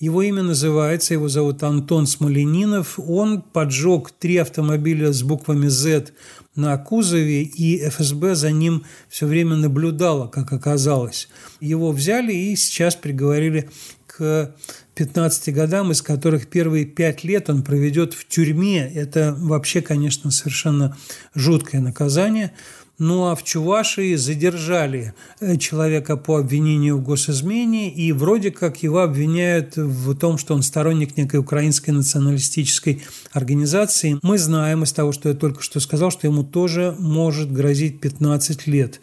Его 0.00 0.22
имя 0.22 0.42
называется, 0.42 1.12
его 1.12 1.28
зовут 1.28 1.62
Антон 1.62 2.06
Смоленинов. 2.06 2.98
Он 2.98 3.42
поджег 3.42 4.10
три 4.10 4.38
автомобиля 4.38 5.12
с 5.12 5.22
буквами 5.22 5.68
Z 5.68 6.12
на 6.56 6.78
кузове, 6.78 7.42
и 7.42 7.86
ФСБ 7.86 8.34
за 8.34 8.50
ним 8.50 8.84
все 9.10 9.26
время 9.26 9.56
наблюдала, 9.56 10.26
как 10.26 10.54
оказалось. 10.54 11.28
Его 11.60 11.92
взяли 11.92 12.32
и 12.32 12.56
сейчас 12.56 12.96
приговорили 12.96 13.68
к 14.06 14.54
15 14.94 15.54
годам, 15.54 15.92
из 15.92 16.00
которых 16.00 16.46
первые 16.46 16.86
пять 16.86 17.22
лет 17.22 17.50
он 17.50 17.62
проведет 17.62 18.14
в 18.14 18.26
тюрьме. 18.26 18.90
Это 18.90 19.36
вообще, 19.38 19.82
конечно, 19.82 20.30
совершенно 20.30 20.96
жуткое 21.34 21.82
наказание– 21.82 22.52
ну 23.00 23.28
а 23.28 23.34
в 23.34 23.42
Чувашии 23.42 24.14
задержали 24.14 25.14
э, 25.40 25.56
человека 25.56 26.18
по 26.18 26.36
обвинению 26.36 26.98
в 26.98 27.02
госизмене, 27.02 27.90
и 27.90 28.12
вроде 28.12 28.50
как 28.50 28.82
его 28.82 29.00
обвиняют 29.00 29.76
в 29.76 30.14
том, 30.16 30.36
что 30.36 30.54
он 30.54 30.62
сторонник 30.62 31.16
некой 31.16 31.40
украинской 31.40 31.90
националистической 31.90 33.02
организации. 33.32 34.18
Мы 34.22 34.36
знаем 34.38 34.82
из 34.82 34.92
того, 34.92 35.12
что 35.12 35.30
я 35.30 35.34
только 35.34 35.62
что 35.62 35.80
сказал, 35.80 36.10
что 36.10 36.26
ему 36.26 36.44
тоже 36.44 36.94
может 36.98 37.50
грозить 37.50 38.00
15 38.00 38.66
лет. 38.66 39.00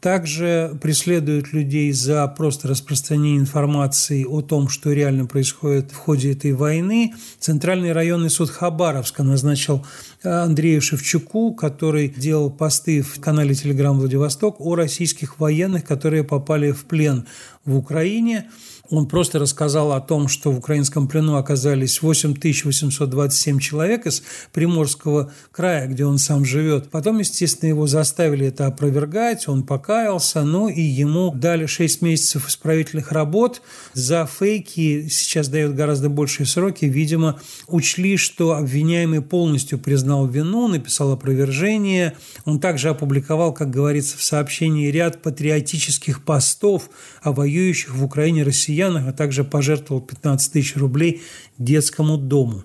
Также 0.00 0.78
преследуют 0.80 1.52
людей 1.52 1.92
за 1.92 2.26
просто 2.26 2.68
распространение 2.68 3.38
информации 3.38 4.24
о 4.24 4.40
том, 4.40 4.68
что 4.68 4.92
реально 4.92 5.26
происходит 5.26 5.92
в 5.92 5.96
ходе 5.96 6.32
этой 6.32 6.54
войны. 6.54 7.12
Центральный 7.38 7.92
районный 7.92 8.30
суд 8.30 8.48
Хабаровска 8.48 9.22
назначил 9.22 9.84
Андрею 10.22 10.80
Шевчуку, 10.80 11.52
который 11.52 12.08
делал 12.08 12.50
посты 12.50 13.02
в 13.02 13.20
канале 13.20 13.54
Телеграм 13.54 13.98
Владивосток 13.98 14.56
о 14.58 14.74
российских 14.74 15.38
военных, 15.38 15.84
которые 15.84 16.24
попали 16.24 16.70
в 16.72 16.86
плен 16.86 17.26
в 17.66 17.76
Украине. 17.76 18.48
Он 18.90 19.06
просто 19.06 19.38
рассказал 19.38 19.92
о 19.92 20.00
том, 20.00 20.26
что 20.26 20.50
в 20.50 20.58
украинском 20.58 21.06
плену 21.06 21.36
оказались 21.36 22.02
8827 22.02 23.60
человек 23.60 24.06
из 24.06 24.24
Приморского 24.52 25.32
края, 25.52 25.86
где 25.86 26.04
он 26.04 26.18
сам 26.18 26.44
живет. 26.44 26.90
Потом, 26.90 27.20
естественно, 27.20 27.68
его 27.68 27.86
заставили 27.86 28.46
это 28.46 28.66
опровергать, 28.66 29.46
он 29.46 29.62
покаялся, 29.62 30.42
ну 30.42 30.68
и 30.68 30.80
ему 30.80 31.32
дали 31.32 31.66
6 31.66 32.02
месяцев 32.02 32.48
исправительных 32.48 33.12
работ. 33.12 33.62
За 33.94 34.26
фейки 34.26 35.06
сейчас 35.08 35.48
дают 35.48 35.76
гораздо 35.76 36.08
большие 36.08 36.46
сроки. 36.46 36.86
Видимо, 36.86 37.38
учли, 37.68 38.16
что 38.16 38.56
обвиняемый 38.56 39.22
полностью 39.22 39.78
признал 39.78 40.26
вину, 40.26 40.66
написал 40.66 41.12
опровержение. 41.12 42.16
Он 42.44 42.58
также 42.58 42.88
опубликовал, 42.88 43.52
как 43.54 43.70
говорится 43.70 44.18
в 44.18 44.24
сообщении, 44.24 44.90
ряд 44.90 45.22
патриотических 45.22 46.24
постов 46.24 46.90
о 47.22 47.30
воюющих 47.30 47.94
в 47.94 48.04
Украине 48.04 48.42
россиянах 48.42 48.79
россиянах, 48.80 49.08
а 49.08 49.12
также 49.12 49.44
пожертвовал 49.44 50.00
15 50.00 50.52
тысяч 50.52 50.76
рублей 50.76 51.22
детскому 51.58 52.16
дому. 52.16 52.62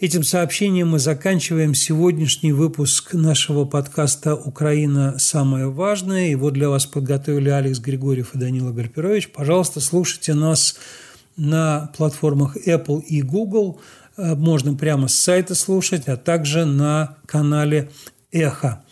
Этим 0.00 0.24
сообщением 0.24 0.88
мы 0.88 0.98
заканчиваем 0.98 1.74
сегодняшний 1.74 2.52
выпуск 2.52 3.14
нашего 3.14 3.64
подкаста 3.64 4.34
«Украина. 4.34 5.14
Самое 5.18 5.70
важное». 5.70 6.28
Его 6.28 6.50
для 6.50 6.68
вас 6.68 6.84
подготовили 6.84 7.48
Алекс 7.48 7.78
Григорьев 7.78 8.34
и 8.34 8.38
Данила 8.38 8.72
Гарпирович. 8.72 9.30
Пожалуйста, 9.30 9.80
слушайте 9.80 10.34
нас 10.34 10.76
на 11.36 11.92
платформах 11.96 12.56
Apple 12.66 13.02
и 13.02 13.22
Google. 13.22 13.80
Э, 14.16 14.34
можно 14.34 14.74
прямо 14.74 15.08
с 15.08 15.14
сайта 15.14 15.54
слушать, 15.54 16.08
а 16.08 16.16
также 16.16 16.64
на 16.64 17.16
канале 17.26 17.90
«Эхо». 18.32 18.82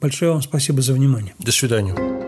Большое 0.00 0.32
вам 0.32 0.42
спасибо 0.42 0.82
за 0.82 0.92
внимание. 0.92 1.34
До 1.38 1.52
свидания. 1.52 2.19